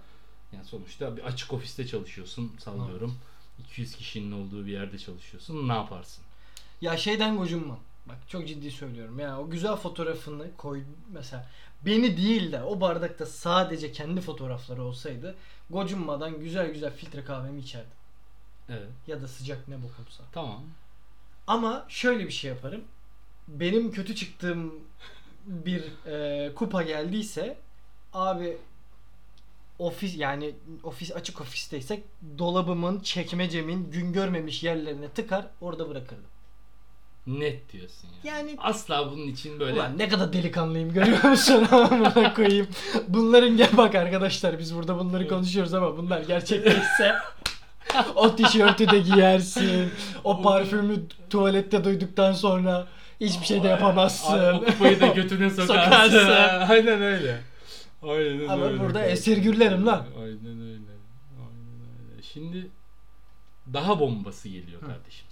[0.54, 3.16] yani sonuçta bir açık ofiste çalışıyorsun sallıyorum.
[3.60, 5.70] 200 kişinin olduğu bir yerde çalışıyorsun.
[5.70, 6.24] Ne yaparsın?
[6.82, 7.80] Ya şeyden gocunmam.
[8.06, 9.20] Bak çok ciddi söylüyorum.
[9.20, 11.48] Ya o güzel fotoğrafını koy mesela
[11.86, 15.36] beni değil de o bardakta sadece kendi fotoğrafları olsaydı
[15.70, 17.92] gocunmadan güzel güzel filtre kahvemi içerdim.
[18.70, 18.90] Evet.
[19.08, 20.24] Ya da sıcak ne bokumsa.
[20.32, 20.64] Tamam.
[21.48, 22.84] Ama şöyle bir şey yaparım.
[23.48, 24.74] Benim kötü çıktığım
[25.46, 27.58] bir e, kupa geldiyse
[28.14, 28.58] abi
[29.80, 32.04] ofis yani ofis açık ofisteysek
[32.38, 36.33] dolabımın çekmecemin gün görmemiş yerlerine tıkar orada bırakırdım.
[37.28, 38.36] Net diyorsun ya.
[38.36, 41.68] Yani Asla bunun için böyle Ulan ne kadar delikanlıyım görüyor musun?
[41.72, 42.68] Amına koyayım.
[43.08, 47.16] Bunların gel bak arkadaşlar biz burada bunları konuşuyoruz ama bunlar gerçekleşse
[48.16, 49.92] o tişörtü de giyersin.
[50.24, 50.96] O parfümü
[51.30, 52.88] tuvalette duyduktan sonra
[53.22, 54.54] hiçbir şey de yapamazsın.
[54.54, 55.74] O kupayı da götüne sokarsın.
[55.74, 56.72] Sokarsın.
[56.74, 57.42] Aynen öyle.
[58.04, 58.80] Aynen Ama öyle.
[58.80, 59.14] burada kardeşim.
[59.14, 60.06] esir gürlerim lan.
[60.20, 60.92] Aynen öyle.
[61.40, 61.80] Aynen
[62.12, 62.22] öyle.
[62.34, 62.68] Şimdi
[63.74, 65.26] daha bombası geliyor kardeşim.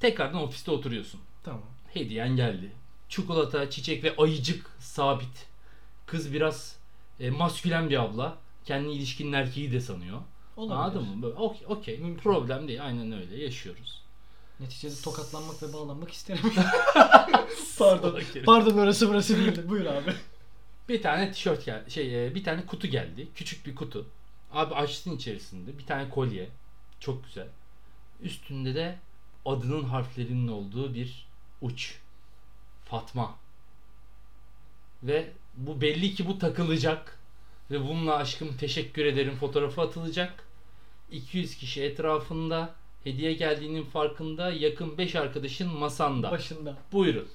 [0.00, 1.20] Tekrardan ofiste oturuyorsun.
[1.44, 1.62] Tamam.
[1.94, 2.72] Hediyen geldi.
[3.08, 5.46] Çikolata, çiçek ve ayıcık sabit.
[6.06, 6.76] Kız biraz
[7.20, 8.38] e, maskülen bir abla.
[8.64, 10.18] Kendi ilişkinin erkeği de sanıyor.
[10.56, 10.80] Olabilir.
[10.80, 11.22] Anladın mı?
[11.22, 11.98] Böyle, Okey, okey.
[11.98, 12.22] Mümkün.
[12.22, 12.84] Problem değil.
[12.86, 13.44] Aynen öyle.
[13.44, 14.02] Yaşıyoruz.
[14.60, 16.52] Neticede tokatlanmak ve bağlanmak isterim.
[17.78, 18.20] Pardon.
[18.46, 19.68] Pardon orası burası değildi.
[19.68, 20.14] Buyur abi.
[20.88, 21.90] Bir tane tişört geldi.
[21.90, 23.28] Şey, e, bir tane kutu geldi.
[23.34, 24.06] Küçük bir kutu.
[24.52, 25.78] Abi açtın içerisinde.
[25.78, 26.48] Bir tane kolye.
[27.00, 27.48] Çok güzel.
[28.22, 28.98] Üstünde de
[29.46, 31.26] adının harflerinin olduğu bir
[31.62, 31.98] uç.
[32.84, 33.34] Fatma.
[35.02, 37.18] Ve bu belli ki bu takılacak.
[37.70, 40.44] Ve bununla aşkım teşekkür ederim fotoğrafı atılacak.
[41.12, 42.74] 200 kişi etrafında
[43.04, 46.30] hediye geldiğinin farkında yakın 5 arkadaşın masanda.
[46.30, 46.76] Başında.
[46.92, 47.28] Buyurun.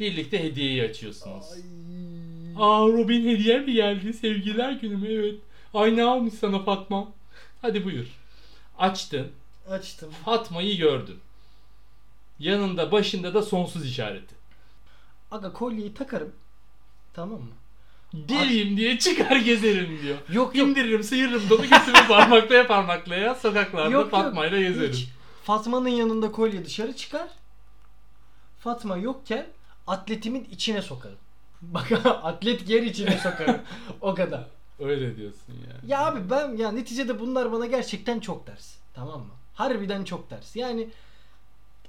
[0.00, 1.46] Birlikte hediyeyi açıyorsunuz.
[2.56, 4.12] Aa Robin hediye mi geldi?
[4.12, 5.08] Sevgililer günü mü?
[5.08, 5.34] Evet.
[5.74, 7.12] Ay ne almış sana Fatma?
[7.62, 8.06] Hadi buyur.
[8.78, 9.32] Açtın.
[9.70, 10.10] Açtım.
[10.24, 11.18] Fatma'yı gördün.
[12.38, 14.34] Yanında başında da sonsuz işareti.
[15.30, 16.32] Aga kolyeyi takarım.
[17.14, 17.52] Tamam mı?
[18.14, 20.18] Deliyim diye çıkar gezerim diyor.
[20.32, 20.68] Yok yok.
[20.68, 24.10] İndiririm sıyırırım donu götümü parmaklaya parmaklaya sokaklarda Yok, yok.
[24.10, 24.92] Fatma'yla gezerim.
[24.92, 25.08] Hiç.
[25.44, 27.28] Fatma'nın yanında kolye dışarı çıkar.
[28.58, 29.46] Fatma yokken
[29.86, 31.18] atletimin içine sokarım.
[31.62, 33.60] Bak atlet yer içine sokarım.
[34.00, 34.46] o kadar.
[34.80, 35.96] Öyle diyorsun ya.
[35.98, 38.74] Ya abi ben ya neticede bunlar bana gerçekten çok ders.
[38.94, 39.32] Tamam mı?
[39.54, 40.56] Harbiden çok ders.
[40.56, 40.88] Yani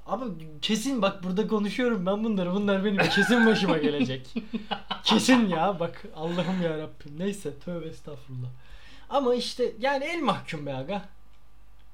[0.05, 0.25] Ama
[0.61, 2.53] kesin bak burada konuşuyorum ben bunları.
[2.53, 4.33] Bunlar benim kesin başıma gelecek.
[5.03, 7.19] kesin ya bak Allah'ım ya Rabbim.
[7.19, 8.47] Neyse tövbe estağfurullah.
[9.09, 11.05] Ama işte yani el mahkum be aga.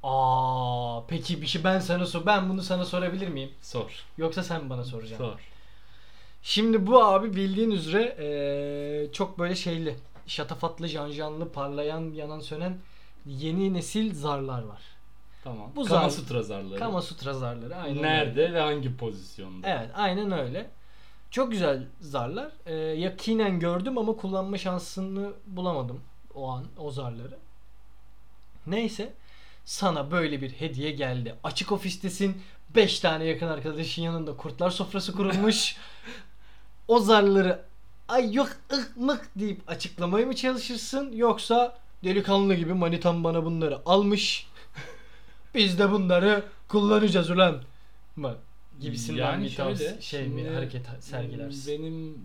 [0.04, 3.52] Aa peki bir şey ben sana sor ben bunu sana sorabilir miyim?
[3.62, 4.06] Sor.
[4.18, 5.26] Yoksa sen bana soracaksın.
[5.26, 5.40] Sor.
[6.44, 9.96] Şimdi bu abi bildiğin üzere eee, çok böyle şeyli,
[10.28, 12.78] şatafatlı, janjanlı, parlayan, yanan sönen
[13.26, 14.82] yeni nesil zarlar var.
[15.44, 15.72] Tamam.
[15.76, 16.80] Bu Kama zar- Sutra zarları.
[16.80, 17.76] Kama Sutra zarları.
[17.76, 18.54] Aynen Nerede öyle.
[18.54, 19.68] ve hangi pozisyonda?
[19.70, 20.70] Evet aynen öyle.
[21.32, 22.52] Çok güzel zarlar.
[22.68, 26.02] Eee, yakinen gördüm ama kullanma şansını bulamadım
[26.36, 27.38] o an o zarları.
[28.68, 29.14] Neyse
[29.66, 31.36] sana böyle bir hediye geldi.
[31.44, 32.42] Açık ofistesin.
[32.76, 35.78] 5 tane yakın arkadaşın yanında kurtlar sofrası kurulmuş.
[36.88, 37.62] o zarları
[38.08, 44.48] ay yok ık mık deyip açıklamaya mı çalışırsın yoksa delikanlı gibi manitam bana bunları almış.
[45.56, 47.62] Biz de bunları kullanacağız ulan
[48.16, 48.36] mı?
[48.82, 51.84] Gibisinden Yani bir tarz şöyle, şey mi hareket sergilersin.
[51.84, 52.18] Benim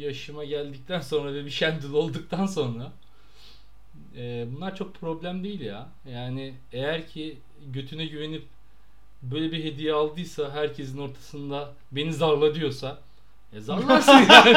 [0.00, 2.92] yaşıma geldikten sonra ve bir şendil olduktan sonra
[4.16, 5.88] e, bunlar çok problem değil ya.
[6.10, 8.44] Yani eğer ki götüne güvenip
[9.22, 12.98] böyle bir hediye aldıysa herkesin ortasında beni zarla diyorsa
[13.52, 14.56] e zarlarsın yani.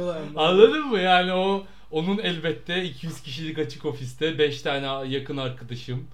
[0.00, 0.98] Ulan, Anladın mı?
[0.98, 6.06] Yani o onun elbette 200 kişilik açık ofiste 5 tane yakın arkadaşım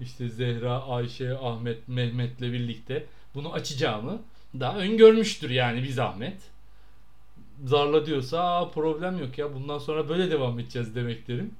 [0.00, 4.18] işte Zehra, Ayşe, Ahmet, Mehmet'le birlikte bunu açacağımı
[4.60, 6.36] daha öngörmüştür yani bir zahmet.
[7.64, 11.54] Zarla diyorsa problem yok ya bundan sonra böyle devam edeceğiz demeklerim.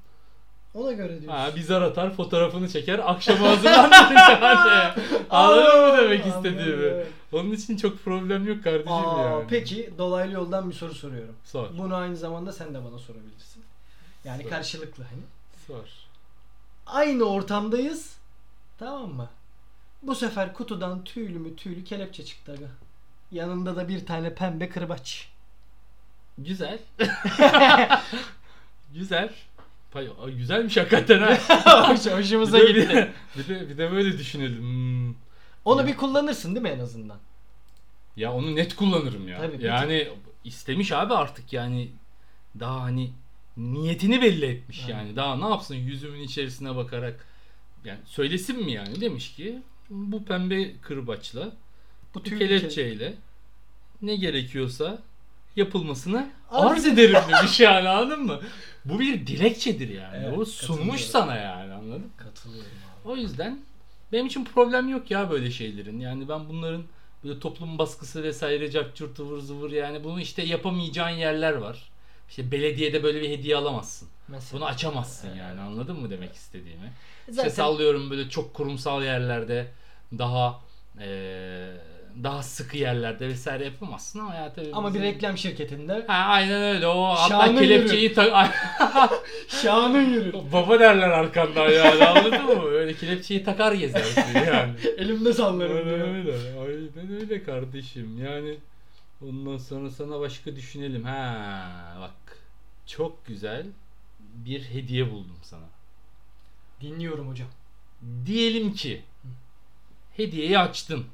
[0.75, 1.29] Ona göre diyorsun.
[1.29, 4.93] Ha, bir zar atar fotoğrafını çeker akşama hazırlanır yani.
[5.31, 6.85] Anladın mı demek istediğimi?
[6.85, 7.07] evet.
[7.33, 9.45] Onun için çok problem yok kardeşim Aa, yani.
[9.49, 11.35] Peki dolaylı yoldan bir soru soruyorum.
[11.45, 11.69] Sor.
[11.79, 13.63] Bunu aynı zamanda sen de bana sorabilirsin.
[14.25, 14.51] Yani Sor.
[14.51, 15.23] karşılıklı hani.
[15.67, 15.89] Sor.
[16.87, 18.16] Aynı ortamdayız.
[18.79, 19.31] Tamam mı?
[20.03, 22.67] Bu sefer kutudan tüylü mü tüylü kelepçe çıktı aga.
[23.33, 25.29] Yanında da bir tane pembe kırbaç.
[26.39, 26.79] Güzel.
[28.95, 29.33] Güzel.
[29.93, 31.89] Pay- Aa, Güzelmiş hakikaten ha.
[31.89, 33.13] Hoş- Hoşumuza bir de, gitti.
[33.37, 34.59] Bir de, bir de böyle düşünelim.
[34.63, 35.15] Hmm.
[35.65, 37.19] Onu bir kullanırsın değil mi en azından?
[38.17, 39.39] Ya onu net kullanırım ya.
[39.39, 40.09] Tabii, bir yani
[40.45, 41.91] istemiş abi artık yani
[42.61, 43.13] daha hani
[43.57, 45.17] niyetini belli etmiş yani.
[45.17, 47.27] Daha ne yapsın yüzümün içerisine bakarak
[47.87, 49.59] yani söylesin mi yani demiş ki
[49.91, 51.51] bu pembe kırbaçla
[52.15, 53.15] Bu kelepçeyle
[54.03, 54.99] ne gerekiyorsa
[55.57, 58.41] yapılmasını Arz arz ederim demiş yani anladın mı?
[58.85, 60.25] Bu bir dilekçedir yani.
[60.27, 62.07] Evet, o sunmuş sana yani anladın mı?
[62.17, 62.71] Katılıyorum
[63.05, 63.13] abi.
[63.13, 63.61] O yüzden
[64.13, 66.01] benim için problem yok ya böyle şeylerin.
[66.01, 66.85] Yani ben bunların
[67.25, 71.89] böyle toplum baskısı vesaire cart ıvır zıvır yani bunu işte yapamayacağın yerler var.
[72.29, 74.09] İşte belediyede böyle bir hediye alamazsın.
[74.29, 74.59] Mesela.
[74.61, 76.93] Bunu açamazsın yani anladın mı demek istediğimi?
[77.29, 79.67] Zaten İşte sallıyorum böyle çok kurumsal yerlerde
[80.19, 80.61] daha
[81.01, 81.07] eee,
[82.23, 86.87] daha sıkı yerlerde vesaire yapamazsın ama ya tabii ama bir reklam şirketinde Ha, aynen öyle
[86.87, 88.55] o hatta Şanın kelepçeyi tak
[89.49, 90.35] şanın yürür.
[90.53, 92.65] baba derler arkandan yani anladın mı?
[92.65, 94.73] Öyle kelepçeyi takar gezersin yani.
[94.99, 96.33] Elimde sallarım Aynen öyle.
[96.61, 98.25] Aynen öyle kardeşim.
[98.25, 98.55] Yani
[99.23, 101.05] ondan sonra sana başka düşünelim.
[101.05, 102.39] Ha bak.
[102.87, 103.67] Çok güzel
[104.21, 105.65] bir hediye buldum sana.
[106.81, 107.49] Dinliyorum hocam.
[108.27, 109.03] Diyelim ki
[110.17, 111.07] hediyeyi açtın.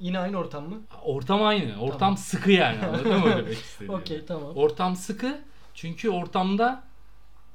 [0.00, 0.80] Yine aynı ortam mı?
[1.04, 1.80] Ortam aynı.
[1.80, 2.16] Ortam Tamam.
[2.16, 2.86] sıkı yani.
[2.86, 3.96] Anladın mı demek istediğimi?
[3.96, 4.56] Okey tamam.
[4.56, 5.40] Ortam sıkı.
[5.74, 6.84] Çünkü ortamda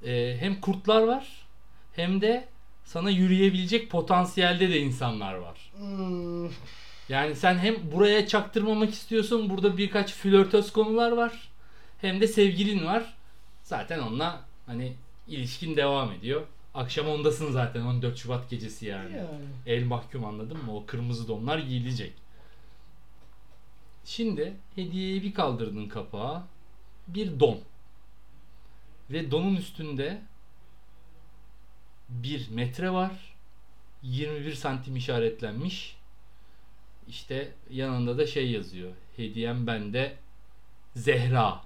[0.05, 1.45] e, hem kurtlar var
[1.93, 2.47] hem de
[2.85, 5.71] sana yürüyebilecek potansiyelde de insanlar var.
[5.77, 6.49] Hmm,
[7.11, 9.49] Yani sen hem buraya çaktırmamak istiyorsun.
[9.49, 11.49] Burada birkaç flörtöz konular var.
[12.01, 13.13] Hem de sevgilin var.
[13.63, 14.93] Zaten onunla hani
[15.27, 16.41] ilişkin devam ediyor.
[16.73, 19.17] Akşam ondasın zaten 14 Şubat gecesi yani.
[19.17, 19.45] yani.
[19.65, 20.75] El mahkum anladın mı?
[20.75, 22.13] O kırmızı donlar giyilecek.
[24.05, 26.43] Şimdi hediyeyi bir kaldırdın kapağa.
[27.07, 27.59] Bir don.
[29.09, 30.21] Ve donun üstünde
[32.09, 33.11] bir metre var.
[34.03, 36.00] 21 santim işaretlenmiş.
[37.07, 38.91] İşte yanında da şey yazıyor.
[39.17, 40.13] Hediyem bende
[40.95, 41.61] Zehra.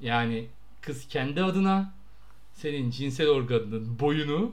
[0.00, 0.46] Yani
[0.80, 1.94] kız kendi adına
[2.54, 4.52] senin cinsel organının boyunu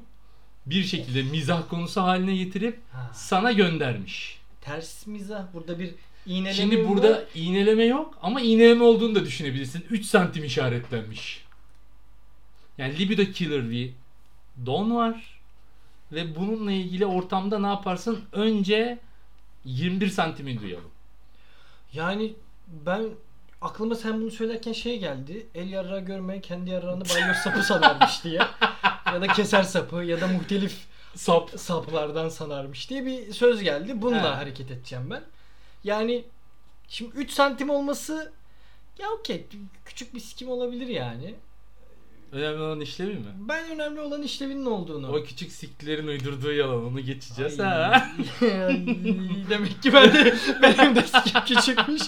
[0.66, 3.12] bir şekilde mizah konusu haline getirip Ha.
[3.14, 4.40] sana göndermiş.
[4.62, 5.54] Ters mizah.
[5.54, 5.94] Burada bir
[6.26, 7.24] iğneleme Şimdi burada var?
[7.36, 9.86] iğneleme yok ama iğneleme olduğunu da düşünebilirsin.
[9.90, 11.44] 3 santim işaretlenmiş.
[12.78, 13.92] Yani libido killer bir
[14.66, 15.40] don var.
[16.12, 18.20] Ve bununla ilgili ortamda ne yaparsın?
[18.32, 19.00] Önce
[19.66, 20.92] 21 santimi duyalım.
[21.94, 22.34] Yani
[22.68, 23.04] ben
[23.62, 25.48] aklıma sen bunu söylerken şey geldi.
[25.56, 28.42] El yarrağı görmeyen kendi yarrağını balyoz sapı sanarmış diye.
[29.06, 30.76] ya da keser sapı ya da muhtelif
[31.16, 31.50] Sap.
[31.60, 34.02] saplardan sanarmış diye bir söz geldi.
[34.02, 34.36] Bununla He.
[34.36, 35.24] hareket edeceğim ben.
[35.84, 36.24] Yani
[36.88, 38.32] şimdi 3 santim olması
[39.00, 39.48] ya okey
[39.86, 41.36] küçük bir sikim olabilir yani.
[42.32, 43.26] Önemli olan işlevi mi?
[43.40, 45.12] Ben önemli olan işlevinin olduğunu.
[45.16, 47.68] O küçük siklerin uydurduğu yalan onu geçeceğiz Ay.
[47.68, 48.10] ha.
[49.50, 52.02] Demek ki ben de benim de sikim küçükmüş.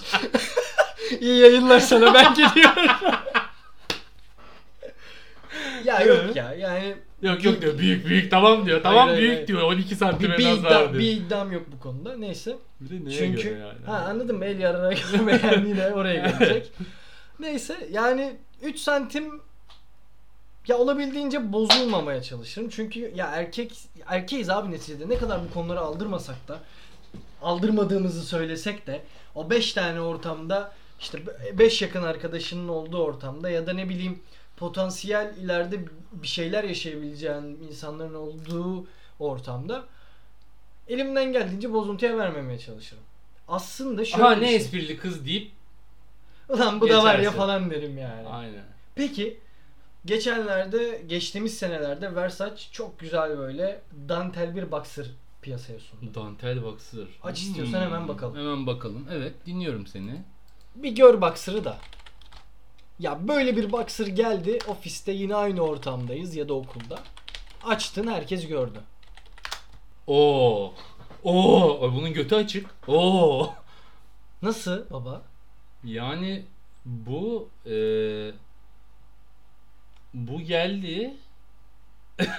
[1.21, 2.85] İyi yayınlar sana ben gidiyorum.
[5.85, 8.83] ya yok ya yani Yok yok diyor büyük büyük tamam diyor.
[8.83, 9.47] Tamam Hayır, büyük hayır.
[9.47, 10.93] diyor 12 santim en az var diyor.
[10.93, 12.17] bir iddiam yok bu konuda.
[12.17, 12.55] Neyse.
[12.79, 13.85] Bir de neye Çünkü göre yani?
[13.85, 14.45] ha anladın mı?
[14.45, 16.71] El yarına göre yine oraya gelecek.
[17.39, 19.41] Neyse yani 3 santim
[20.67, 22.69] ya olabildiğince bozulmamaya çalışırım.
[22.69, 25.09] Çünkü ya erkek erkeğiz abi neticede.
[25.09, 26.59] Ne kadar bu konuları aldırmasak da
[27.41, 29.01] aldırmadığımızı söylesek de
[29.35, 31.19] o 5 tane ortamda işte
[31.57, 34.19] 5 yakın arkadaşının olduğu ortamda ya da ne bileyim
[34.57, 35.79] potansiyel ileride
[36.11, 38.85] bir şeyler yaşayabileceğin insanların olduğu
[39.19, 39.83] ortamda
[40.87, 43.03] elimden geldiğince bozuntuya vermemeye çalışırım.
[43.47, 44.55] Aslında şöyle Aha ne şey.
[44.55, 45.51] esprili kız deyip
[46.49, 47.37] Ulan bu da var ya Geçersin.
[47.37, 48.27] falan derim yani.
[48.27, 48.63] aynen.
[48.95, 49.37] Peki
[50.05, 55.05] geçenlerde geçtiğimiz senelerde Versace çok güzel böyle dantel bir boxer
[55.41, 56.15] piyasaya sundu.
[56.15, 57.07] Dantel boxer.
[57.23, 58.37] Aç istiyorsan hemen bakalım.
[58.37, 59.07] Hemen bakalım.
[59.11, 60.21] Evet dinliyorum seni.
[60.75, 61.77] Bir gör boxer'ı da.
[62.99, 66.99] Ya böyle bir boxer geldi ofiste yine aynı ortamdayız ya da okulda.
[67.63, 68.79] Açtın herkes gördü.
[70.07, 70.73] Oo.
[71.23, 71.91] Oo.
[71.93, 72.69] Bunun götü açık.
[72.87, 73.53] Oo.
[74.41, 75.21] Nasıl baba?
[75.83, 76.45] Yani
[76.85, 78.31] bu eee
[80.13, 81.13] bu geldi.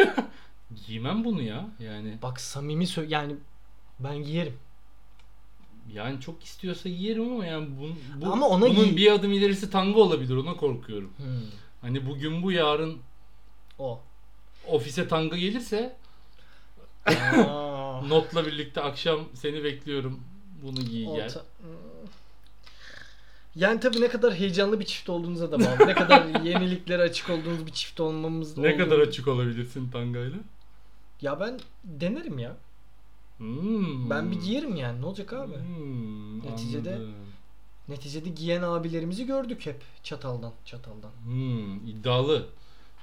[0.86, 1.66] Giymem bunu ya.
[1.80, 3.34] Yani Bak samimi sö yani
[4.00, 4.56] ben giyerim.
[5.92, 7.88] yani çok istiyorsa giyerim ama yani bu,
[8.26, 11.12] bu Ama ona bunun bir adım ilerisi tango olabilir ona korkuyorum.
[11.16, 11.26] Hmm.
[11.80, 12.98] Hani bugün bu yarın
[13.78, 14.00] O.
[14.68, 15.96] ofise tango gelirse
[18.08, 20.20] notla birlikte akşam seni bekliyorum.
[20.62, 21.26] Bunu giy gel.
[21.26, 21.91] Orta- Hmm.
[23.54, 25.88] Yani tabii ne kadar heyecanlı bir çift olduğunuza da bağlı.
[25.88, 30.38] ne kadar yeniliklere açık olduğunuz bir çift olmamız Ne olduğunu- kadar açık olabilirsin tangayla?
[31.20, 32.56] Ya ben denerim ya.
[33.38, 34.10] Hmm.
[34.10, 35.00] Ben bir giyerim yani.
[35.00, 35.54] Ne olacak abi?
[35.54, 37.14] Hmm, Neticede- anladım.
[37.88, 41.10] Neticede giyen abilerimizi gördük hep çataldan çataldan.
[41.24, 42.46] Hmm, iddialı.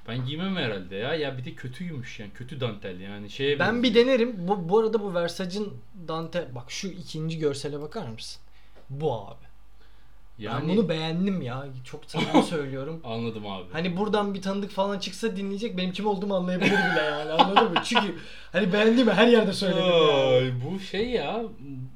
[0.08, 1.14] Ben giymem herhalde ya.
[1.14, 2.30] Ya bir de kötüymüş yani.
[2.34, 3.30] Kötü dantel yani.
[3.30, 3.94] Şeye Ben benziyor.
[3.94, 4.48] bir denerim.
[4.48, 5.74] Bu, bu arada bu Versace'ın
[6.08, 8.42] dantel bak şu ikinci görsele bakar mısın?
[8.90, 9.49] Bu abi.
[10.40, 11.64] Yani Ben bunu beğendim ya.
[11.84, 13.00] Çok samimi söylüyorum.
[13.04, 13.64] anladım abi.
[13.72, 17.80] Hani buradan bir tanıdık falan çıksa dinleyecek benim kim olduğumu anlayabilir bile yani anladın mı?
[17.84, 18.14] Çünkü
[18.52, 20.12] hani beğendiğimi her yerde söyledim yani.
[20.12, 21.42] Ay, bu şey ya.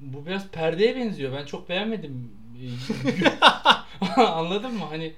[0.01, 1.33] Bu biraz perdeye benziyor.
[1.33, 2.31] Ben çok beğenmedim.
[4.17, 4.85] Anladın mı?
[4.91, 5.13] Hani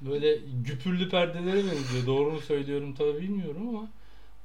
[0.00, 2.06] böyle güpürlü perdelere benziyor.
[2.06, 3.88] Doğru mu söylüyorum tabii bilmiyorum ama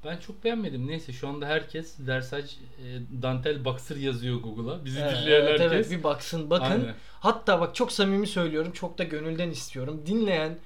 [0.06, 0.88] ben çok beğenmedim.
[0.88, 4.86] Neyse şu anda herkes Versace e, dantel boxer yazıyor Google'a.
[4.86, 5.72] Bizi Evet, dinleyen evet, herkes.
[5.72, 6.66] evet, bir baksın bakın.
[6.66, 6.96] Aynen.
[7.20, 8.72] Hatta bak çok samimi söylüyorum.
[8.72, 10.02] Çok da gönülden istiyorum.
[10.06, 10.58] Dinleyen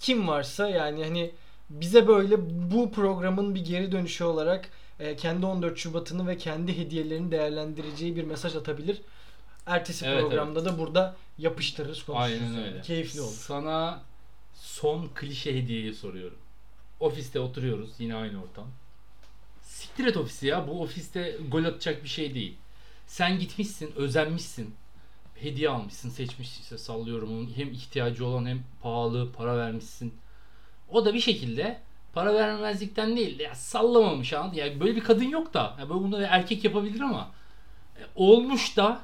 [0.00, 1.30] kim varsa yani hani
[1.70, 2.36] bize böyle
[2.72, 4.68] bu programın bir geri dönüşü olarak
[5.00, 9.00] e, kendi 14 Şubat'ını ve kendi hediyelerini değerlendireceği bir mesaj atabilir.
[9.66, 12.42] Ertesi Evet, programda da burada yapıştırırız konuşuruz.
[12.42, 12.82] Aynen öyle.
[12.82, 13.32] Keyifli olur.
[13.32, 14.02] Sana
[14.54, 16.38] son klişe hediyeyi soruyorum.
[17.00, 18.66] Ofiste oturuyoruz yine aynı ortam.
[19.62, 20.68] Siktir et ofisi ya.
[20.68, 22.54] Bu ofiste gol atacak bir şey değil.
[23.06, 24.74] Sen gitmişsin, özenmişsin.
[25.34, 30.14] Hediye almışsın, seçmişsin işte sallıyorum onun hem ihtiyacı olan hem pahalı para vermişsin.
[30.88, 31.80] O da bir şekilde
[32.12, 36.22] para vermemezlikten değil ya sallamamış anladın ya böyle bir kadın yok da ya böyle bunu
[36.22, 37.30] erkek yapabilir ama
[37.98, 39.02] e, olmuş da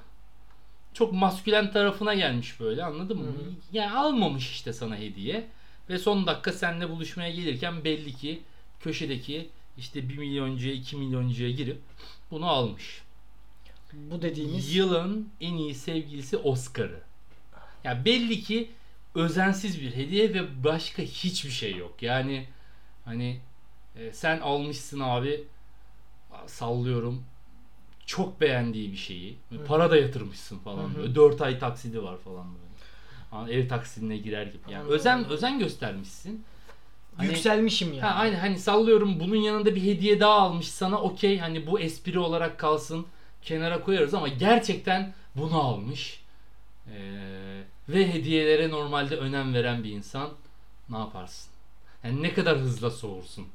[0.92, 3.26] çok maskülen tarafına gelmiş böyle anladın mı?
[3.26, 3.52] Hı hı.
[3.72, 5.46] Yani almamış işte sana hediye
[5.90, 8.42] ve son dakika seninle buluşmaya gelirken belli ki
[8.80, 11.78] köşedeki işte 1 milyoncuya 2 milyoncuya girip
[12.30, 13.02] bunu almış.
[13.92, 17.00] Bu dediğimiz Yılın en iyi sevgilisi Oscar'ı.
[17.84, 18.70] Ya belli ki
[19.14, 22.02] özensiz bir hediye ve başka hiçbir şey yok.
[22.02, 22.46] Yani
[23.04, 23.40] hani
[23.96, 25.44] e, sen almışsın abi
[26.46, 27.24] sallıyorum
[28.06, 29.36] çok beğendiği bir şeyi.
[29.50, 29.64] Hı.
[29.64, 30.84] Para da yatırmışsın falan.
[30.84, 30.96] Hı hı.
[30.96, 32.66] Böyle 4 ay taksidi var falan böyle.
[33.50, 34.58] Ev taksidine girer gibi.
[34.68, 36.44] Yani özen özen göstermişsin.
[37.16, 38.00] Hani- yükselmişim yani.
[38.00, 42.18] Ha, aynen hani sallıyorum bunun yanında bir hediye daha almış sana okey hani bu espri
[42.18, 43.06] olarak kalsın
[43.42, 46.20] kenara koyarız ama gerçekten bunu almış
[46.92, 50.30] Ee, ve hediyelere normalde önem veren bir insan
[50.90, 51.50] ne yaparsın?
[52.04, 53.46] Yani ne kadar hızla soğursun?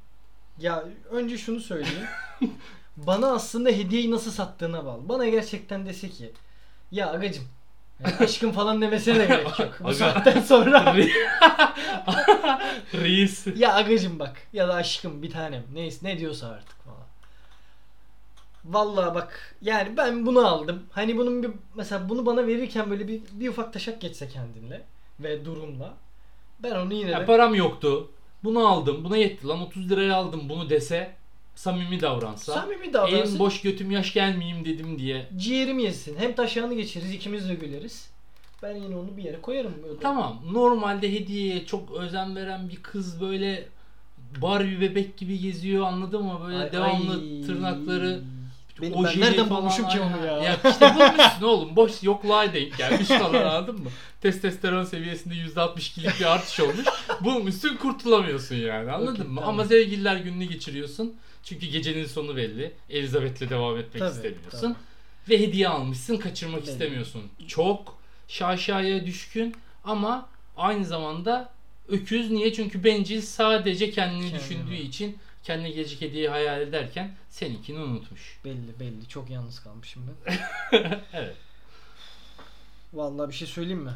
[0.59, 2.07] Ya önce şunu söyleyeyim.
[2.97, 5.09] Bana aslında hediyeyi nasıl sattığına bağlı.
[5.09, 6.31] Bana gerçekten dese ki
[6.91, 7.43] ya agacım
[8.05, 9.77] yani aşkım falan demesine de gerek yok.
[9.79, 9.93] Bu Aga.
[9.93, 10.95] saatten sonra
[12.93, 13.47] Reis.
[13.55, 16.97] ya agacım bak ya da aşkım bir tanem neyse ne diyorsa artık falan.
[18.65, 20.83] Vallahi bak yani ben bunu aldım.
[20.91, 24.81] Hani bunun bir mesela bunu bana verirken böyle bir, bir ufak taşak geçse kendinle
[25.19, 25.93] ve durumla
[26.59, 28.09] ben onu yine de Ya param yoktu.
[28.43, 29.03] Bunu aldım.
[29.03, 31.15] Buna yetti lan 30 liraya aldım bunu dese
[31.55, 32.53] samimi davransa.
[32.53, 33.33] samimi davransın.
[33.33, 35.27] En boş götüm yaş gelmeyeyim dedim diye.
[35.37, 36.17] Ciğerim yesin.
[36.19, 38.09] Hem taşağını geçiririz ikimiz de güleriz.
[38.63, 39.73] Ben yine onu bir yere koyarım.
[39.83, 39.99] Böyle.
[39.99, 40.41] Tamam.
[40.51, 43.67] Normalde hediyeye çok özen veren bir kız böyle
[44.41, 46.39] Barbie bebek gibi geziyor anladın mı?
[46.45, 47.41] Böyle Ay- devamlı ay.
[47.45, 48.21] tırnakları
[48.81, 50.37] Benim, ben ojeli nereden bulmuşum ki onu ya?
[50.37, 51.75] Ya işte bulmuşsun oğlum.
[51.75, 53.89] Boş yokluğa denk gelmiş falan anladın mı?
[54.21, 56.85] Testosteron seviyesinde %62'lik bir artış olmuş.
[57.21, 59.35] Bulmuşsun kurtulamıyorsun yani anladın Okey, mı?
[59.39, 59.49] tamam.
[59.49, 61.15] Ama sevgililer gününü geçiriyorsun.
[61.43, 62.71] Çünkü gecenin sonu belli.
[62.89, 64.59] Elizabeth'le devam etmek Tabii, istemiyorsun.
[64.61, 64.75] tabii.
[65.29, 66.71] Ve hediye almışsın kaçırmak Belli.
[66.71, 67.21] istemiyorsun.
[67.47, 71.49] Çok şaşaya düşkün ama aynı zamanda
[71.89, 72.31] öküz.
[72.31, 72.53] Niye?
[72.53, 74.39] Çünkü bencil sadece kendini Kendine.
[74.39, 78.39] düşündüğü için kendine gelecek hediyeyi hayal ederken seninkini unutmuş.
[78.45, 79.07] Belli belli.
[79.07, 80.39] Çok yalnız kalmışım ben.
[81.13, 81.35] Evet.
[82.93, 83.93] Vallahi bir şey söyleyeyim mi?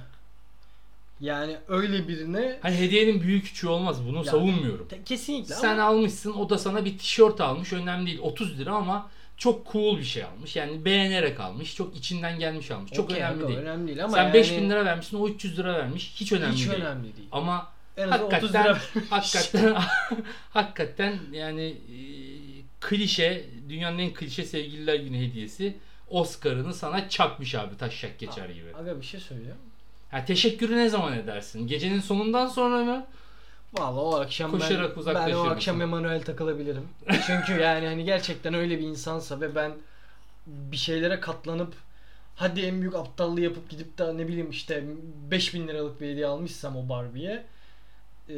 [1.19, 4.07] Yani öyle birine Hani hediyenin büyük küçüğü olmaz.
[4.07, 4.87] Bunu Ya, savunmuyorum.
[4.87, 7.73] Te- kesinlikle Sen ama almışsın o da sana bir tişört almış.
[7.73, 10.55] Önemli değil 30 lira ama çok cool bir şey almış.
[10.55, 11.75] Yani beğenerek almış.
[11.75, 12.91] Çok içinden gelmiş almış.
[12.91, 13.59] Çok Okey, önemli değil.
[13.59, 16.13] Önemli değil ama Sen yani 5000 lira vermişsin o 300 lira vermiş.
[16.15, 16.79] Hiç önemli hiç değil.
[16.81, 17.27] önemli değil.
[17.31, 18.77] Ama En 30 hakikaten lira
[19.09, 19.75] hakikaten
[20.49, 21.99] hakikaten yani e,
[22.81, 25.77] klişe dünyanın en klişe sevgililer günü hediyesi
[26.09, 28.75] Oscar'ını sana çakmış abi taşşak geçer gibi.
[28.75, 29.57] Aga bir şey söyleyeyim.
[30.11, 31.67] Ha, teşekkürü ne zaman edersin?
[31.67, 33.05] Gecenin sonundan sonra mı?
[33.73, 36.87] Vallahi o akşam Koşarak ben, ben o akşam Emanuel takılabilirim.
[37.27, 39.71] Çünkü yani hani gerçekten öyle bir insansa ve ben
[40.47, 41.73] bir şeylere katlanıp
[42.35, 44.83] hadi en büyük aptallığı yapıp gidip de ne bileyim işte
[45.31, 47.43] 5000 liralık bir hediye almışsam o Barbie'ye
[48.29, 48.33] ee,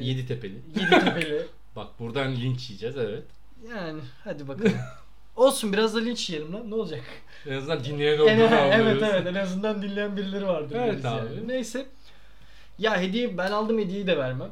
[0.00, 0.54] Yedi tepeli.
[0.80, 1.46] Yeditepe'li.
[1.76, 3.22] Bak buradan linç yiyeceğiz evet.
[3.70, 4.72] Yani hadi bakalım.
[5.36, 7.00] Olsun biraz da linç yiyelim lan ne olacak?
[7.46, 9.02] En azından dinleyen En- olduğunu evet anlıyoruz.
[9.02, 10.76] evet en azından dinleyen birileri vardır.
[10.80, 11.34] Evet abi.
[11.34, 11.48] Yani.
[11.48, 11.86] Neyse.
[12.78, 14.50] Ya hediye ben aldım hediyeyi de vermem.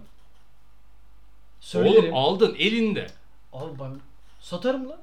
[1.61, 2.05] Söylerim.
[2.05, 3.07] Oğlum aldın elinde.
[3.53, 3.93] Al ben
[4.41, 4.99] satarım lan.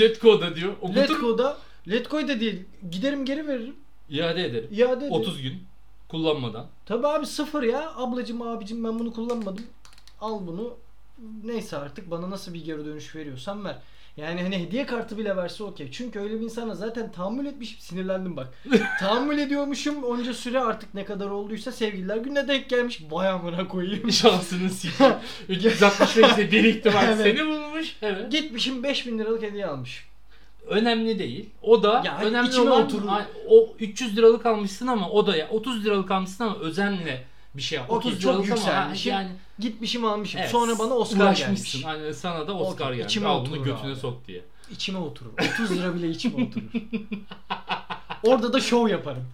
[0.00, 0.72] Let go'da diyor.
[0.82, 1.56] O kutu Letgo'da
[1.88, 2.62] Letgo'yu da değil.
[2.90, 3.76] Giderim geri veririm.
[4.10, 4.68] iade ederim.
[4.72, 5.12] İade ederim.
[5.12, 5.62] 30 gün
[6.08, 6.66] kullanmadan.
[6.86, 7.92] Tabii abi sıfır ya.
[7.96, 9.66] Ablacım abicim ben bunu kullanmadım.
[10.20, 10.74] Al bunu.
[11.44, 13.76] Neyse artık bana nasıl bir geri dönüş veriyorsan ver.
[14.16, 15.90] Yani hani hediye kartı bile verse okey.
[15.92, 17.78] Çünkü öyle bir insana zaten tahammül etmişim.
[17.80, 18.48] Sinirlendim bak.
[19.00, 20.04] tahammül ediyormuşum.
[20.04, 23.02] Onca süre artık ne kadar olduysa sevgililer gününe denk gelmiş.
[23.10, 24.12] Vay amına koyayım.
[24.12, 25.14] Şansını sikeyim.
[25.48, 27.18] 365'te bir ihtimal Evet.
[27.22, 27.96] seni bulmuş.
[28.02, 28.32] Evet.
[28.32, 30.06] Gitmişim 5000 liralık hediye almış.
[30.68, 31.50] Önemli değil.
[31.62, 33.08] O da Ya hani önemli içime olan oturur.
[33.48, 37.24] O 300 liralık almışsın ama o da ya 30 liralık almışsın ama özenle
[37.54, 37.90] bir şey yap.
[37.90, 39.12] 30 30 çok yükselmişim.
[39.12, 40.40] yani Gitmişim almışım.
[40.40, 41.84] evet, Sonra bana Oscar gelmiş.
[41.84, 43.12] Hani sana da Oscar Okey, gelmiş.
[43.12, 43.96] içime Al bunu götüne abi.
[43.96, 44.42] sok diye.
[44.70, 45.30] İçime oturur.
[45.54, 46.64] 30 lira bile içime oturur.
[48.22, 49.24] Orada da şov yaparım.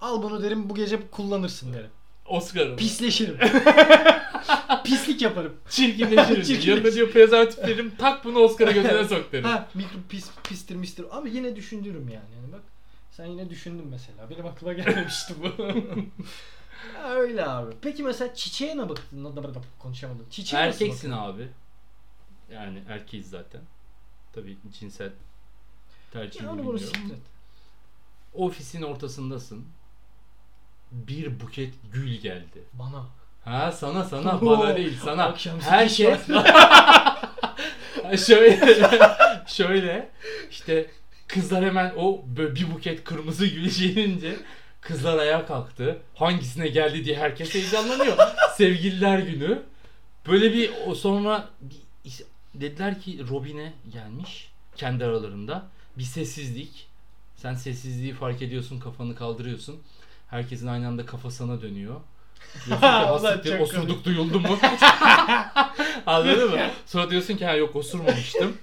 [0.00, 1.90] Al bunu derim bu gece kullanırsın derim.
[2.26, 2.76] Oscar'ın.
[2.76, 3.38] Pisleşirim.
[4.84, 5.56] Pislik yaparım.
[5.68, 6.42] Çirkinleşirim.
[6.42, 7.92] Çirkinleş- Yanında diyor prezervatif veririm.
[7.98, 9.44] Tak bunu Oscar'a götüne sok derim.
[9.44, 12.24] Ha mikro pis pistir mistir ama yine düşünürüm yani.
[12.36, 12.60] yani bak
[13.10, 14.30] sen yine düşündün mesela.
[14.30, 15.64] Benim aklıma gelmemişti bu.
[17.08, 17.74] Öyle abi.
[17.82, 19.36] Peki mesela çiçeğe ne baktın?
[19.78, 20.26] Konuşamadım.
[20.30, 21.48] Çiçeğe Erkeksin abi.
[22.52, 23.60] Yani erkeğiz zaten.
[24.32, 25.10] Tabii cinsel
[26.12, 27.20] tercihini Ya onu bunu bilmiyorum.
[28.34, 29.64] Ofisin ortasındasın.
[30.92, 32.62] Bir buket gül geldi.
[32.72, 33.06] Bana.
[33.46, 35.24] Ha sana sana bana değil sana.
[35.24, 36.28] akşam sekiz
[38.02, 38.90] Ha, şöyle
[39.46, 40.08] şöyle
[40.50, 40.86] işte
[41.28, 44.36] kızlar hemen o böyle bir buket kırmızı gül gelince
[44.80, 45.98] kızlar ayağa kalktı.
[46.14, 48.16] Hangisine geldi diye herkes heyecanlanıyor.
[48.56, 49.62] Sevgililer günü.
[50.26, 52.12] Böyle bir o sonra bir,
[52.54, 55.66] dediler ki Robin'e gelmiş kendi aralarında.
[55.98, 56.86] Bir sessizlik.
[57.36, 59.80] Sen sessizliği fark ediyorsun, kafanı kaldırıyorsun.
[60.30, 62.00] Herkesin aynı anda kafa sana dönüyor.
[62.66, 64.58] Diyorsun ki osurduk duyuldu mu?
[66.06, 66.70] Anladın mı?
[66.86, 68.56] Sonra diyorsun ki ha yok osurmamıştım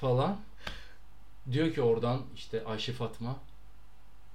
[0.00, 0.36] falan.
[1.52, 3.36] Diyor ki oradan işte Ayşe Fatma.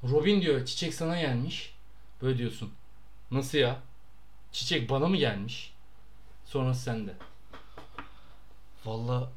[0.03, 1.73] Robin diyor çiçek sana gelmiş.
[2.21, 2.71] Böyle diyorsun.
[3.31, 3.79] Nasıl ya?
[4.51, 5.73] Çiçek bana mı gelmiş?
[6.45, 7.13] Sonrası sende.
[8.85, 9.31] Valla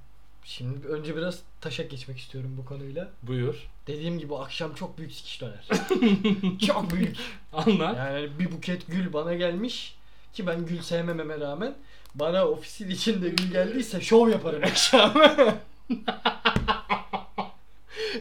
[0.45, 3.09] şimdi önce biraz taşak geçmek istiyorum bu konuyla.
[3.23, 3.69] Buyur.
[3.91, 5.65] Dediğim gibi akşam çok büyük sikiş döner.
[6.67, 7.17] çok büyük.
[7.53, 7.97] Anlat.
[7.97, 9.97] Yani bir buket gül bana gelmiş
[10.33, 11.75] ki ben gül sevmememe rağmen
[12.15, 15.15] bana ofisin içinde gül geldiyse şov yaparım akşam.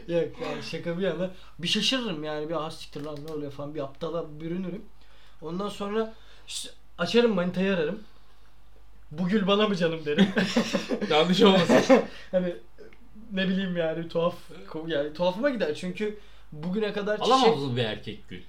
[0.07, 3.76] Yok yani şaka bir yana bir şaşırırım yani bir ah siktir lan ne oluyor falan
[3.76, 4.86] bir aptala bürünürüm.
[5.41, 6.13] Ondan sonra
[6.47, 7.99] işte açarım manitayı ararım.
[9.11, 10.28] Bu gül bana mı canım derim.
[11.09, 12.01] Yanlış olmasın.
[12.32, 12.55] hani
[13.34, 14.36] ne bileyim yani tuhaf
[14.88, 16.19] yani tuhafıma gider çünkü
[16.51, 18.41] bugüne kadar çiçek Alamaz bir erkek gül?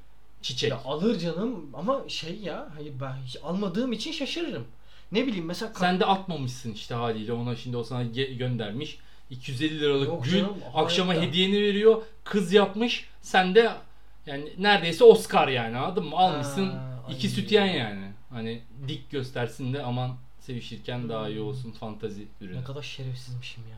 [0.43, 0.71] Çiçek.
[0.71, 4.65] ya alır canım ama şey ya hayır ben almadığım için şaşırırım.
[5.13, 8.99] Ne bileyim mesela Sen de atmamışsın işte haliyle ona şimdi o sana ge- göndermiş.
[9.31, 11.27] 250 liralık Yok gül canım, akşama hayatta.
[11.29, 12.03] hediyeni veriyor.
[12.25, 13.09] Kız yapmış.
[13.23, 13.71] Sen de
[14.27, 16.17] yani neredeyse Oscar yani anladın mı?
[16.17, 17.33] Almışsın Ha, iki ay.
[17.33, 18.13] sütyen yani.
[18.31, 22.57] Hani dik göstersin de aman sevişirken daha iyi olsun fantazi ürünü.
[22.61, 23.77] ne kadar şerefsizmişim ya.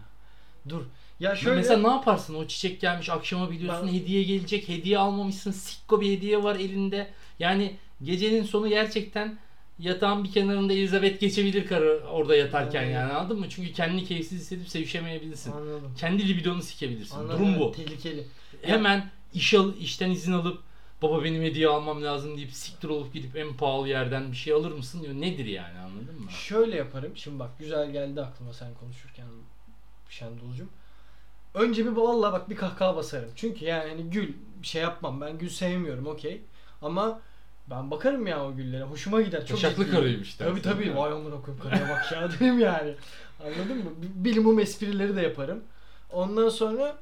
[0.68, 0.82] Dur.
[1.20, 1.56] Ya Şöyle...
[1.56, 2.34] Mesela ne yaparsın?
[2.34, 4.68] O çiçek gelmiş akşama biliyorsun Ben- hediye gelecek.
[4.68, 5.50] Hediye almamışsın.
[5.50, 7.10] Sikko bir hediye var elinde.
[7.38, 9.38] Yani gecenin sonu gerçekten
[9.78, 12.94] yatağın bir kenarında Elizabeth geçebilir karı orada yatarken Evet.
[12.94, 13.46] yani anladın mı?
[13.48, 15.52] Çünkü kendini keyifsiz hissedip sevişemeyebilirsin.
[15.52, 15.94] anladım.
[15.98, 17.16] Kendi libidonu sikebilirsin.
[17.16, 17.38] Anladım.
[17.38, 17.72] Durum bu.
[17.72, 18.24] Tehlikeli.
[18.62, 20.62] Hemen iş al, işten izin alıp
[21.02, 24.72] baba benim hediye almam lazım deyip siktir olup gidip en pahalı yerden bir şey alır
[24.72, 25.14] mısın diyor.
[25.14, 26.30] Nedir yani anladın mı?
[26.30, 27.12] Şöyle yaparım.
[27.16, 29.26] Şimdi bak güzel geldi aklıma sen konuşurken
[30.12, 30.68] Şendulcum.
[31.54, 33.30] Önce bir valla bak bir kahkaha basarım.
[33.36, 34.32] Çünkü yani hani gül
[34.62, 35.20] şey yapmam.
[35.20, 36.40] Ben gül sevmiyorum okey.
[36.82, 37.20] Ama
[37.70, 38.82] ben bakarım ya o güllere.
[38.82, 39.46] Hoşuma gider.
[39.46, 39.90] Çok ciddiyim.
[39.90, 40.96] karıymış dersin, Tabii tabii.
[40.96, 42.94] Vay amına koyayım karıya bak ya derim yani.
[43.44, 43.90] Anladın mı?
[44.00, 45.64] Bilimum esprileri de yaparım.
[46.12, 46.96] Ondan sonra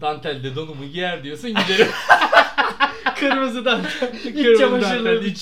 [0.00, 1.88] Dantelde donumu giyer diyorsun giderim.
[3.16, 4.58] Kırmızı dantel, iç çekerim.
[4.58, 5.32] çamaşırlarımı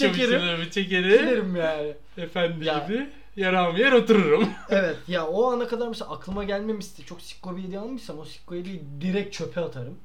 [0.70, 1.20] çekerim.
[1.20, 1.94] Giderim yani.
[2.18, 2.78] Efendi Ya.
[2.78, 3.08] gibi
[3.40, 4.48] yaram yer otururum.
[4.68, 7.04] Evet ya o ana kadar mesela aklıma gelmemişti.
[7.04, 9.98] Çok sikko bir hediye almışsam o sikko hediyeyi direkt çöpe atarım.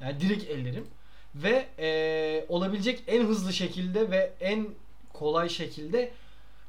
[0.00, 0.86] Yani direkt ellerim.
[1.34, 4.68] Ve eee, olabilecek en hızlı şekilde ve en
[5.12, 6.12] kolay şekilde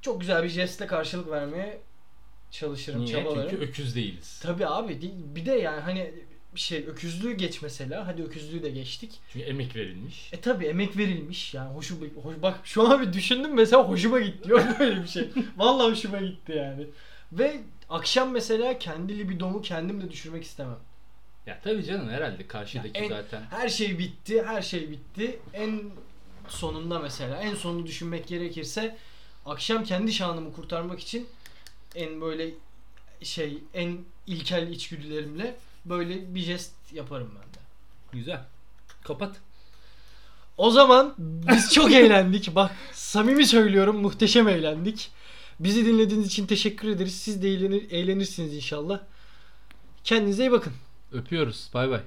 [0.02, 1.82] çok güzel bir jestle karşılık vermeye
[2.52, 3.16] çalışırım, Niye?
[3.16, 3.50] çabalarım.
[3.50, 4.40] Çünkü öküz değiliz.
[4.44, 5.00] Tabii abi
[5.36, 6.12] bir de yani hani
[6.56, 8.08] bir şey öküzlüğü geç mesela.
[8.08, 9.20] Hadi öküzlüğü de geçtik.
[9.34, 10.34] Çünkü emek verilmiş.
[10.34, 14.44] E tabi emek verilmiş yani hoşu hoş, bak şu an bir düşündüm mesela hoşuma gitti
[14.48, 15.30] diyor böyle bir şey.
[15.58, 16.88] Vallahi hoşuma gitti yani.
[17.32, 20.78] Ve akşam mesela kendi libidomu kendim de düşürmek istemem.
[21.48, 23.42] Ya tabii canım herhalde karşıdaki Ya en- zaten.
[23.50, 25.40] Her şey bitti, her şey bitti.
[25.54, 25.82] En
[26.48, 28.98] sonunda mesela en sonunu düşünmek gerekirse
[29.46, 31.28] akşam kendi şanımı kurtarmak için
[31.96, 32.50] en böyle
[33.24, 33.98] şey en
[34.28, 35.56] ilkel içgüdülerimle
[35.86, 37.60] böyle bir jest yaparım ben de.
[38.12, 38.42] Güzel.
[39.04, 39.36] Kapat.
[40.58, 42.56] O zaman biz çok eğlendik.
[42.56, 45.12] Bak samimi söylüyorum muhteşem eğlendik.
[45.60, 47.16] Bizi dinlediğiniz için teşekkür ederiz.
[47.16, 49.00] Siz de eğlenir, eğlenirsiniz inşallah.
[50.04, 50.74] Kendinize iyi bakın.
[51.12, 51.70] Öpüyoruz.
[51.74, 52.02] Bay bay.